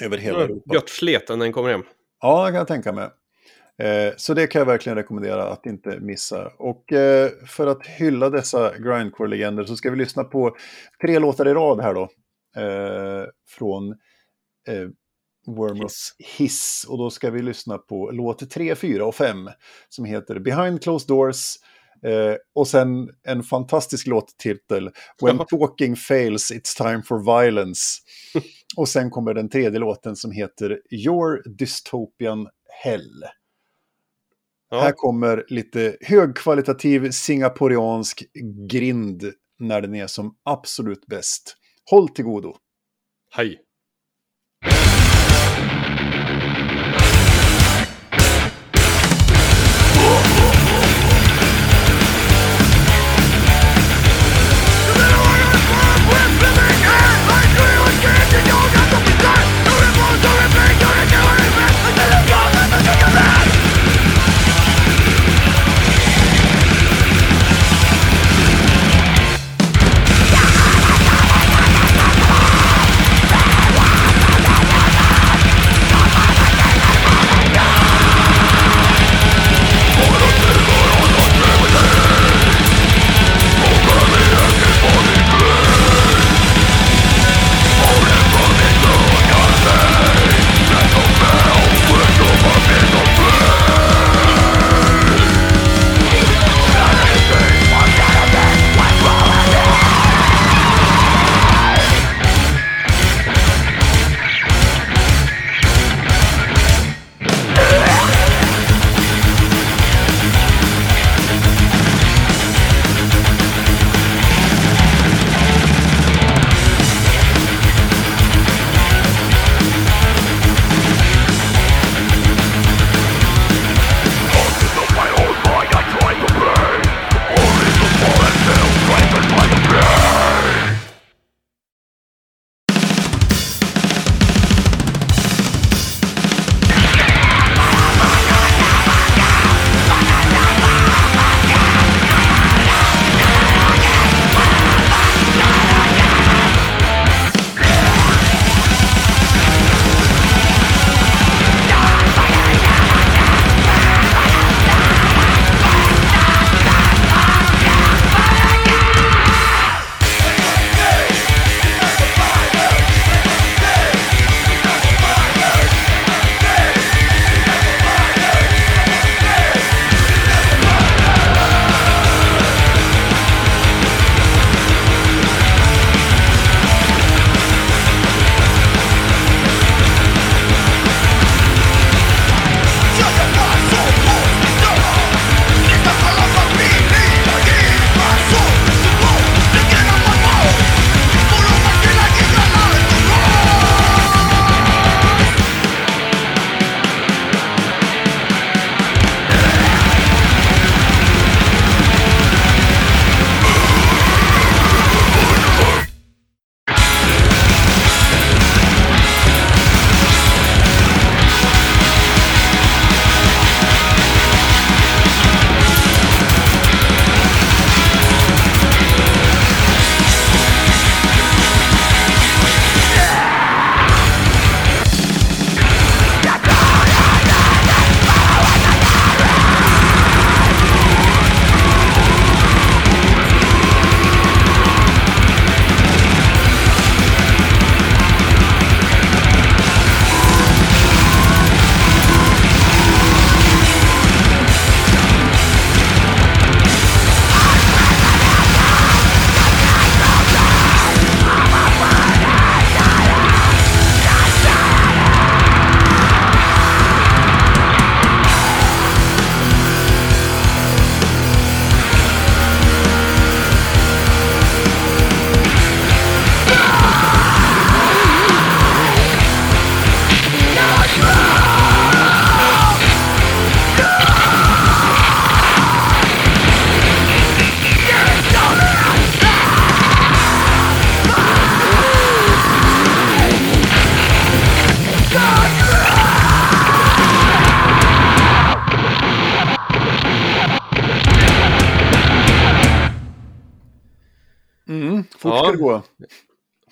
[0.00, 0.74] Över hela Europa.
[0.74, 1.82] Gött sleten när den kommer hem.
[2.20, 3.08] Ja, det kan jag tänka mig.
[3.78, 6.52] Eh, så det kan jag verkligen rekommendera att inte missa.
[6.58, 10.56] Och eh, för att hylla dessa grindcore-legender så ska vi lyssna på
[11.02, 12.08] tre låtar i rad här då.
[12.56, 13.94] Eh, från
[15.46, 16.86] Wormroths Hiss.
[16.88, 19.50] Och då ska vi lyssna på låt 3, 4 och 5
[19.88, 21.54] som heter Behind Closed Doors.
[22.04, 24.90] Eh, och sen en fantastisk låttitel,
[25.22, 27.80] When Talking Fails It's Time for Violence.
[28.76, 32.48] och sen kommer den tredje låten som heter Your Dystopian
[32.84, 33.24] Hell.
[34.70, 34.80] Ja.
[34.80, 38.22] Här kommer lite högkvalitativ singaporiansk
[38.70, 41.56] grind när den är som absolut bäst.
[41.90, 42.56] Håll till godo.
[43.30, 43.65] Hej.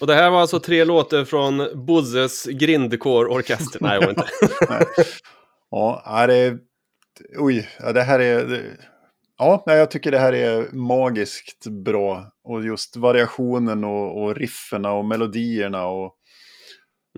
[0.05, 3.79] Och det här var alltså tre låtar från Bozes Grindcore-orkester.
[3.81, 4.27] Nej, jag inte.
[5.71, 6.59] ja, det är...
[7.39, 8.63] Oj, det här är...
[9.39, 12.33] Ja, jag tycker det här är magiskt bra.
[12.43, 16.15] Och just variationen och, och rifferna och melodierna och...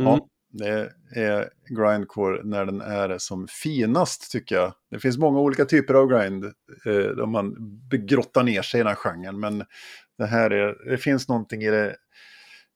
[0.01, 0.13] Mm.
[0.13, 4.73] Ja, det är grindcore när den är som finast tycker jag.
[4.91, 7.55] Det finns många olika typer av grind eh, där man
[7.91, 9.41] grottar ner sig i den här genren.
[9.41, 9.65] Men
[10.19, 11.97] det här är, det finns någonting i det,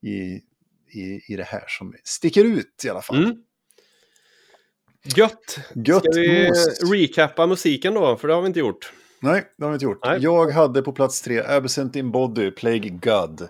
[0.03, 0.41] i,
[1.01, 3.25] i, i det här som sticker ut i alla fall.
[3.25, 3.37] Mm.
[5.17, 5.59] Gött!
[5.87, 6.93] Gött Ska vi most.
[6.93, 8.17] recappa musiken då?
[8.17, 8.93] För det har vi inte gjort.
[9.23, 10.05] Nej, det har vi inte gjort.
[10.05, 10.19] Nej.
[10.21, 13.49] Jag hade på plats tre Absent in Body, Plague God.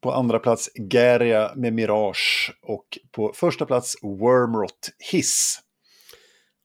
[0.00, 2.52] På andra plats Garia med Mirage.
[2.62, 5.60] Och på första plats Wormrot Hiss.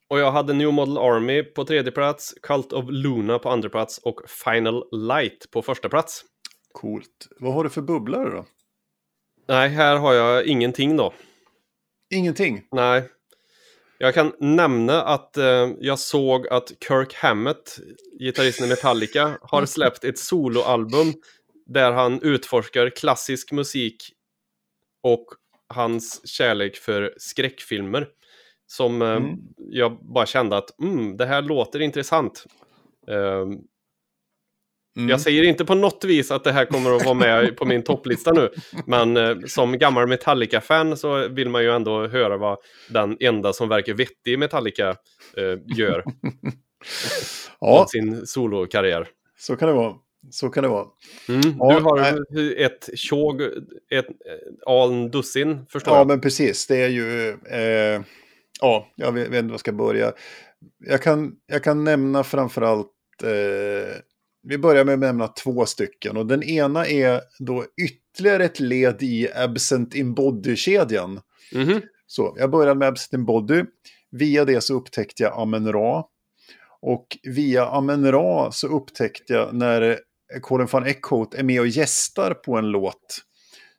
[0.07, 3.97] Och jag hade New Model Army på tredje plats, Cult of Luna på andra plats
[3.97, 6.23] och Final Light på första plats.
[6.71, 7.27] Coolt.
[7.39, 8.45] Vad har du för bubblare då?
[9.47, 11.13] Nej, här har jag ingenting då.
[12.13, 12.61] Ingenting?
[12.71, 13.03] Nej.
[13.97, 17.79] Jag kan nämna att eh, jag såg att Kirk Hammett,
[18.19, 21.13] gitarristen i Metallica, har släppt ett soloalbum
[21.65, 23.95] där han utforskar klassisk musik
[25.03, 25.25] och
[25.67, 28.07] hans kärlek för skräckfilmer.
[28.67, 29.39] Som eh, mm.
[29.57, 32.45] jag bara kände att mm, det här låter intressant.
[33.07, 33.45] Eh,
[34.97, 35.09] Mm.
[35.09, 37.83] Jag säger inte på något vis att det här kommer att vara med på min
[37.83, 38.49] topplista nu.
[38.85, 42.57] Men eh, som gammal Metallica-fan så vill man ju ändå höra vad
[42.89, 44.89] den enda som verkar vettig Metallica
[45.37, 46.03] eh, gör.
[47.59, 47.79] ja.
[47.79, 49.07] Av sin solokarriär.
[49.39, 49.95] Så kan det vara.
[50.31, 50.85] Så kan det vara.
[51.29, 51.41] Mm.
[51.59, 52.63] Ja, du har nej.
[52.63, 53.41] ett tjog,
[53.91, 54.07] ett
[54.65, 56.01] all dussin förstår ja, jag.
[56.01, 56.67] Ja, men precis.
[56.67, 57.29] Det är ju...
[57.29, 58.01] Eh,
[58.61, 60.13] ja, jag vet inte var jag ska börja.
[60.79, 62.87] Jag kan, jag kan nämna framförallt
[63.23, 63.95] eh,
[64.43, 66.17] vi börjar med att nämna två stycken.
[66.17, 71.21] Och den ena är då ytterligare ett led i Absent in Body-kedjan.
[71.53, 71.81] Mm -hmm.
[72.07, 73.63] Så jag började med Absent in Body.
[74.11, 76.05] Via det så upptäckte jag Amen Ra.
[76.81, 79.99] Och via Amen Ra så upptäckte jag när
[80.41, 83.23] Colin van Eckhout är med och gästar på en låt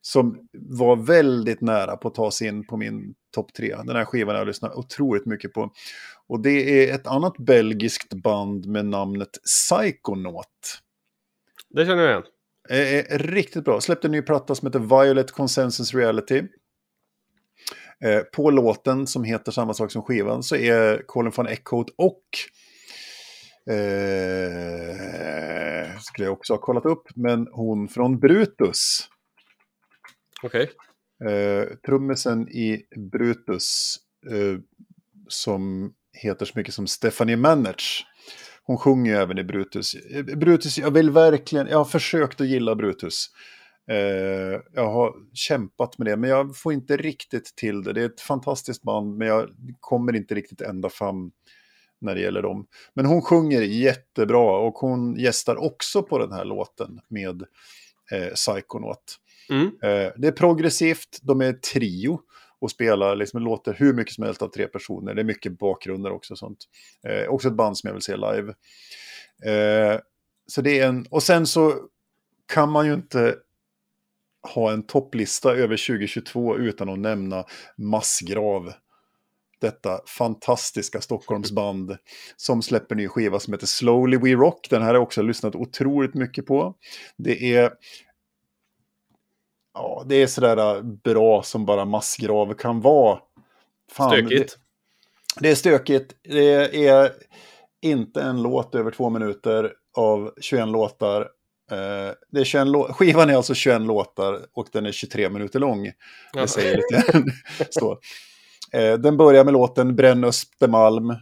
[0.07, 3.77] som var väldigt nära på att ta sig in på min topp tre.
[3.85, 5.71] Den här skivan har jag lyssnat otroligt mycket på.
[6.29, 10.81] Och det är ett annat belgiskt band med namnet Psychonaut.
[11.71, 12.25] Det känner jag igen.
[12.69, 13.81] Är riktigt bra.
[13.81, 16.43] Släppte en ny platta som heter Violet Consensus Reality.
[18.01, 22.25] Eh, på låten som heter samma sak som skivan så är Colin van Eckhout och
[23.75, 24.97] eh,
[26.01, 29.09] skulle jag också ha kollat upp, men hon från Brutus.
[30.43, 30.71] Okej.
[31.21, 31.33] Okay.
[31.33, 33.97] Eh, trummisen i Brutus
[34.31, 34.59] eh,
[35.29, 38.07] som heter så mycket som Stephanie Mannerch.
[38.63, 39.97] Hon sjunger ju även i Brutus.
[40.37, 43.27] Brutus, jag vill verkligen, jag har försökt att gilla Brutus.
[43.91, 47.93] Eh, jag har kämpat med det, men jag får inte riktigt till det.
[47.93, 49.51] Det är ett fantastiskt band, men jag
[49.81, 51.33] kommer inte riktigt ända fram
[52.01, 52.67] när det gäller dem.
[52.95, 57.43] Men hon sjunger jättebra och hon gästar också på den här låten med
[58.13, 59.19] eh, Psychonaut.
[59.51, 59.67] Mm.
[59.67, 62.21] Eh, det är progressivt, de är trio
[62.65, 65.15] och spelar, liksom, låter hur mycket som helst av tre personer.
[65.15, 66.37] Det är mycket bakgrunder också.
[66.37, 66.59] Sånt.
[67.09, 68.55] Eh, också ett band som jag vill se live.
[69.45, 70.01] Eh,
[70.47, 71.75] så det är en, och sen så
[72.53, 73.37] kan man ju inte
[74.55, 77.45] ha en topplista över 2022 utan att nämna
[77.77, 78.73] Massgrav.
[79.61, 81.97] Detta fantastiska Stockholmsband
[82.37, 84.67] som släpper ny skiva som heter Slowly We Rock.
[84.71, 86.75] Den här har jag också lyssnat otroligt mycket på.
[87.17, 87.73] Det är
[89.75, 93.19] Ja, det är sådär äh, bra som bara massgrav kan vara.
[93.93, 94.59] Fan, stökigt.
[95.37, 96.15] Det, det, är stökigt.
[96.23, 97.13] Det är
[97.83, 101.21] inte en låt över två minuter av 21 låtar.
[101.71, 105.59] Eh, det är 21 lå Skivan är alltså 21 låtar och den är 23 minuter
[105.61, 105.87] lång.
[106.33, 106.41] Ja.
[106.41, 107.25] Det säger lite
[107.71, 107.99] så.
[108.73, 111.15] Eh, den börjar med låten Bränn Östermalm.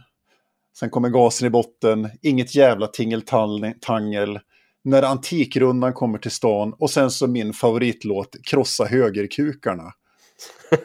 [0.79, 2.09] Sen kommer gasen i botten.
[2.21, 4.39] Inget jävla tingeltangel
[4.83, 9.91] när Antikrundan kommer till stan och sen så min favoritlåt Krossa högerkukarna.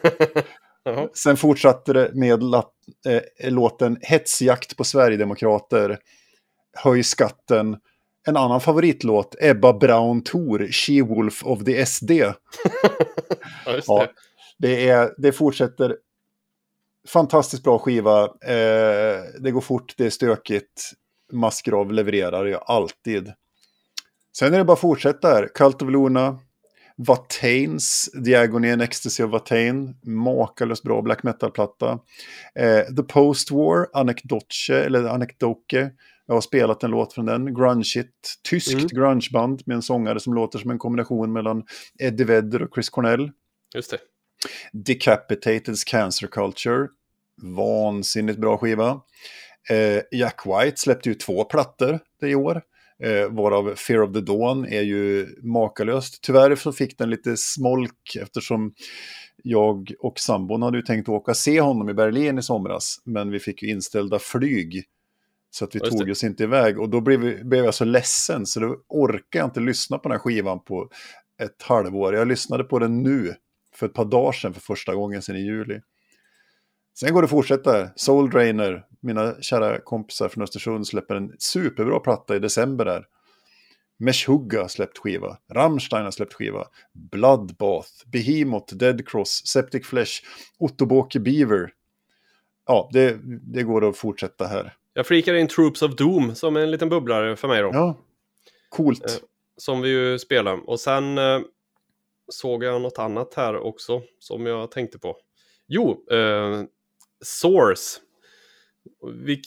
[1.13, 5.99] sen fortsatte det med äh, låten Hetsjakt på Sverigedemokrater,
[6.83, 7.77] Höj skatten,
[8.27, 12.11] en annan favoritlåt, Ebba Braun Thor, She-Wolf of the SD.
[12.11, 12.33] ja,
[13.65, 13.83] det.
[13.87, 14.07] Ja,
[14.57, 15.97] det, är, det fortsätter.
[17.07, 18.23] Fantastiskt bra skiva.
[18.23, 20.91] Eh, det går fort, det är stökigt.
[21.31, 23.33] Maskrav levererar ju alltid.
[24.39, 25.47] Sen är det bara att fortsätta här.
[25.55, 26.39] Cult of Luna,
[26.95, 31.99] Vatains, Diagonén Ecstasy of Vatain, makalöst bra black metal-platta.
[32.55, 35.91] Eh, The Post-War, Anekdoche, eller Anekdoke,
[36.27, 38.87] Jag har spelat en låt från den, Grungeigt, tyskt Mm.
[38.87, 41.63] grungeband med en sångare som låter som en kombination mellan
[41.99, 43.31] Eddie Vedder och Chris Cornell.
[43.75, 43.97] Just det.
[44.73, 46.87] Decapitateds Cancer Culture,
[47.41, 49.01] vansinnigt bra skiva.
[49.69, 52.61] Eh, Jack White släppte ju två plattor det i år.
[53.03, 56.21] Eh, varav Fear of the Dawn är ju makalöst.
[56.21, 58.73] Tyvärr så fick den lite smolk eftersom
[59.43, 63.01] jag och sambon hade ju tänkt åka se honom i Berlin i somras.
[63.05, 64.83] Men vi fick ju inställda flyg.
[65.51, 66.11] Så att vi Just tog det.
[66.11, 66.79] oss inte iväg.
[66.79, 70.09] Och då blev, vi, blev jag så ledsen så då orkade jag inte lyssna på
[70.09, 70.89] den här skivan på
[71.41, 72.15] ett halvår.
[72.15, 73.33] Jag lyssnade på den nu,
[73.75, 75.79] för ett par dagar sedan för första gången sedan i juli.
[76.99, 77.89] Sen går det att fortsätta.
[77.95, 83.05] Soul Drainer, mina kära kompisar från Östersund släpper en superbra platta i december där.
[83.97, 90.11] Meshugga har släppt skiva, Rammstein har släppt skiva, Bloodbath, Behemoth, Dead Cross, Septic Flesh,
[90.59, 91.73] Ottoboke Beaver.
[92.67, 94.75] Ja, det, det går att fortsätta här.
[94.93, 97.69] Jag flikar in Troops of Doom som en liten bubblare för mig då.
[97.73, 97.97] Ja,
[98.69, 99.05] coolt.
[99.05, 99.11] Eh,
[99.57, 100.69] Som vi ju spelar.
[100.69, 101.39] Och sen eh,
[102.27, 105.17] såg jag något annat här också som jag tänkte på.
[105.67, 106.63] Jo, eh,
[107.21, 107.99] Source.
[109.13, 109.41] Vi,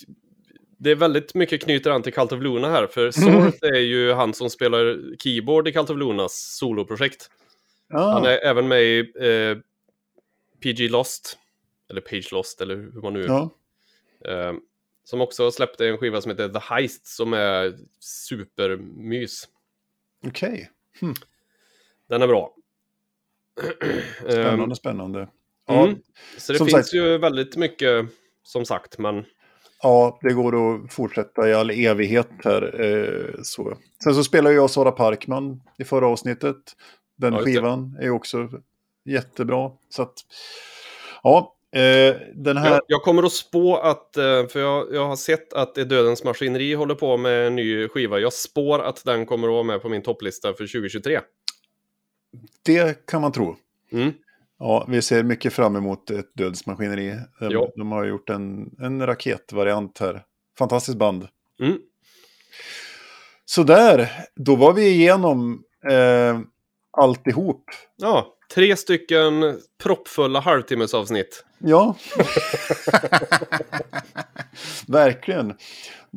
[0.78, 4.12] det är väldigt mycket knyter an till Cult of Luna här, för Source är ju
[4.12, 7.30] han som spelar keyboard i Cult of Lunas soloprojekt.
[7.88, 9.58] Ja, Han är även med i eh,
[10.62, 11.38] PG Lost,
[11.90, 13.24] eller Page Lost, eller hur man nu...
[13.24, 13.50] ja.
[14.24, 14.52] Eh,
[15.04, 19.48] som också släppte en skiva som heter The Heist, som är supermys.
[20.26, 20.70] okej.
[22.08, 22.54] Den är bra.
[24.26, 25.28] Eh, Spännande, spännande.
[25.66, 25.98] Ja, Mm.
[26.38, 28.06] Så det som finns sagt- ju väldigt mycket,
[28.42, 29.24] som sagt, men
[29.82, 32.80] Ja, det går att fortsätta i all evighet här.
[32.80, 33.76] Eh, så.
[34.04, 36.56] Sen så spelar jag Sara Parkman i förra avsnittet.
[37.16, 38.48] Den Ja, skivan är också
[39.04, 39.70] jättebra.
[39.88, 40.14] Så att,
[41.22, 42.70] ja, eh, den här...
[42.70, 46.24] jag, jag kommer att spå att, eh, för jag, jag har sett att det Dödens
[46.24, 48.18] Maskineri håller på med en ny skiva.
[48.18, 51.20] Jag spår att den kommer att vara med på min topplista för 2023.
[52.62, 53.56] Det kan man tro.
[53.92, 54.12] Mm.
[54.64, 57.16] Ja, vi ser mycket fram emot ett dödsmaskineri.
[57.40, 57.68] De, Ja.
[57.76, 60.22] de har gjort en, en raketvariant här.
[60.58, 61.28] Fantastiskt band.
[61.62, 61.78] Mm.
[63.44, 66.40] Så där, då var vi igenom eh,
[66.98, 67.64] alltihop.
[67.96, 71.44] Ja, tre stycken proppfulla halvtimmesavsnitt.
[71.58, 71.96] Ja.
[74.88, 75.50] Verkligen.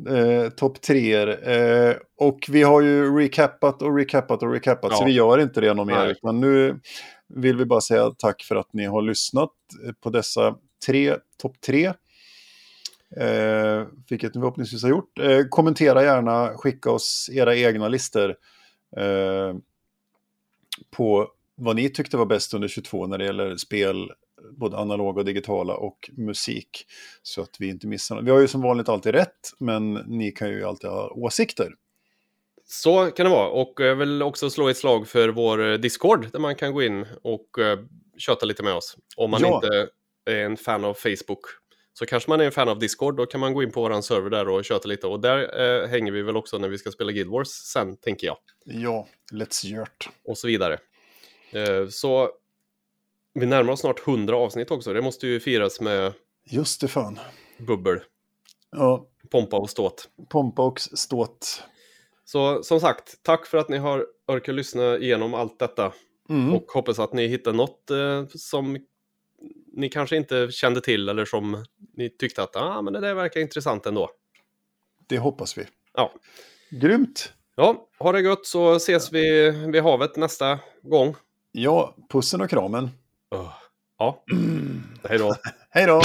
[0.08, 1.48] Eh, Topp treor.
[1.48, 4.90] Eh, och vi har ju recappat och recappat och recappat.
[4.92, 4.96] Ja.
[4.98, 6.06] Så vi gör inte det någon mer.
[6.06, 6.80] Utan nu
[7.28, 9.52] vill vi bara säga tack för att ni har lyssnat
[10.00, 10.56] på dessa
[10.86, 11.92] tre topp tre.
[13.16, 15.18] Eh, vilket ni förhoppningsvis har gjort.
[15.18, 18.36] Eh, kommentera gärna, skicka oss era egna listor.
[18.96, 19.56] Eh,
[20.90, 24.10] på vad ni tyckte var bäst under 22 när det gäller spel,
[24.50, 26.86] både analoga och digitala och musik.
[27.22, 28.24] Så att vi inte missar något.
[28.24, 31.72] Vi har ju som vanligt alltid rätt, men ni kan ju alltid ha åsikter.
[32.68, 33.48] Så kan det vara.
[33.48, 36.82] Och jag vill också slå ett slag för vår eh, Discord där man kan gå
[36.82, 37.78] in och uh,
[38.18, 38.96] köta lite med oss.
[39.16, 39.54] Om man Ja.
[39.54, 39.88] inte
[40.30, 41.40] är en fan av Facebook.
[41.92, 44.02] Så kanske man är en fan av Discord, då kan man gå in på våran
[44.02, 45.06] server där och köta lite.
[45.06, 48.26] Och där eh, hänger vi väl också när vi ska spela Guild Wars sen, tänker
[48.26, 48.36] jag.
[48.64, 50.08] Ja, let's gjort.
[50.24, 50.78] Och så vidare.
[51.52, 52.30] Eh, så
[53.34, 54.92] vi närmar oss snart 100 avsnitt också.
[54.92, 56.12] Det måste ju firas med
[56.44, 57.18] Just det fan.
[57.58, 58.00] bubbel,
[58.70, 60.08] Ja, pompa och ståt.
[60.28, 61.62] pompa och ståt.
[62.26, 65.92] Så som sagt, tack för att ni har orkat lyssna igenom allt detta.
[66.28, 66.54] Mm.
[66.54, 68.78] Och hoppas att ni hittar något eh, som
[69.72, 71.64] ni kanske inte kände till eller som
[71.96, 74.10] ni tyckte att ah, men det där verkar intressant ändå.
[75.08, 75.66] Det hoppas vi.
[75.94, 76.12] Ja.
[76.70, 77.32] Grymt.
[77.56, 81.14] ja, ha det gött så ses vi vid havet nästa gång.
[81.52, 82.90] Ja, pussen och kramen.
[83.98, 84.24] Ja,
[85.08, 85.34] hej då.
[85.70, 86.02] Hej då!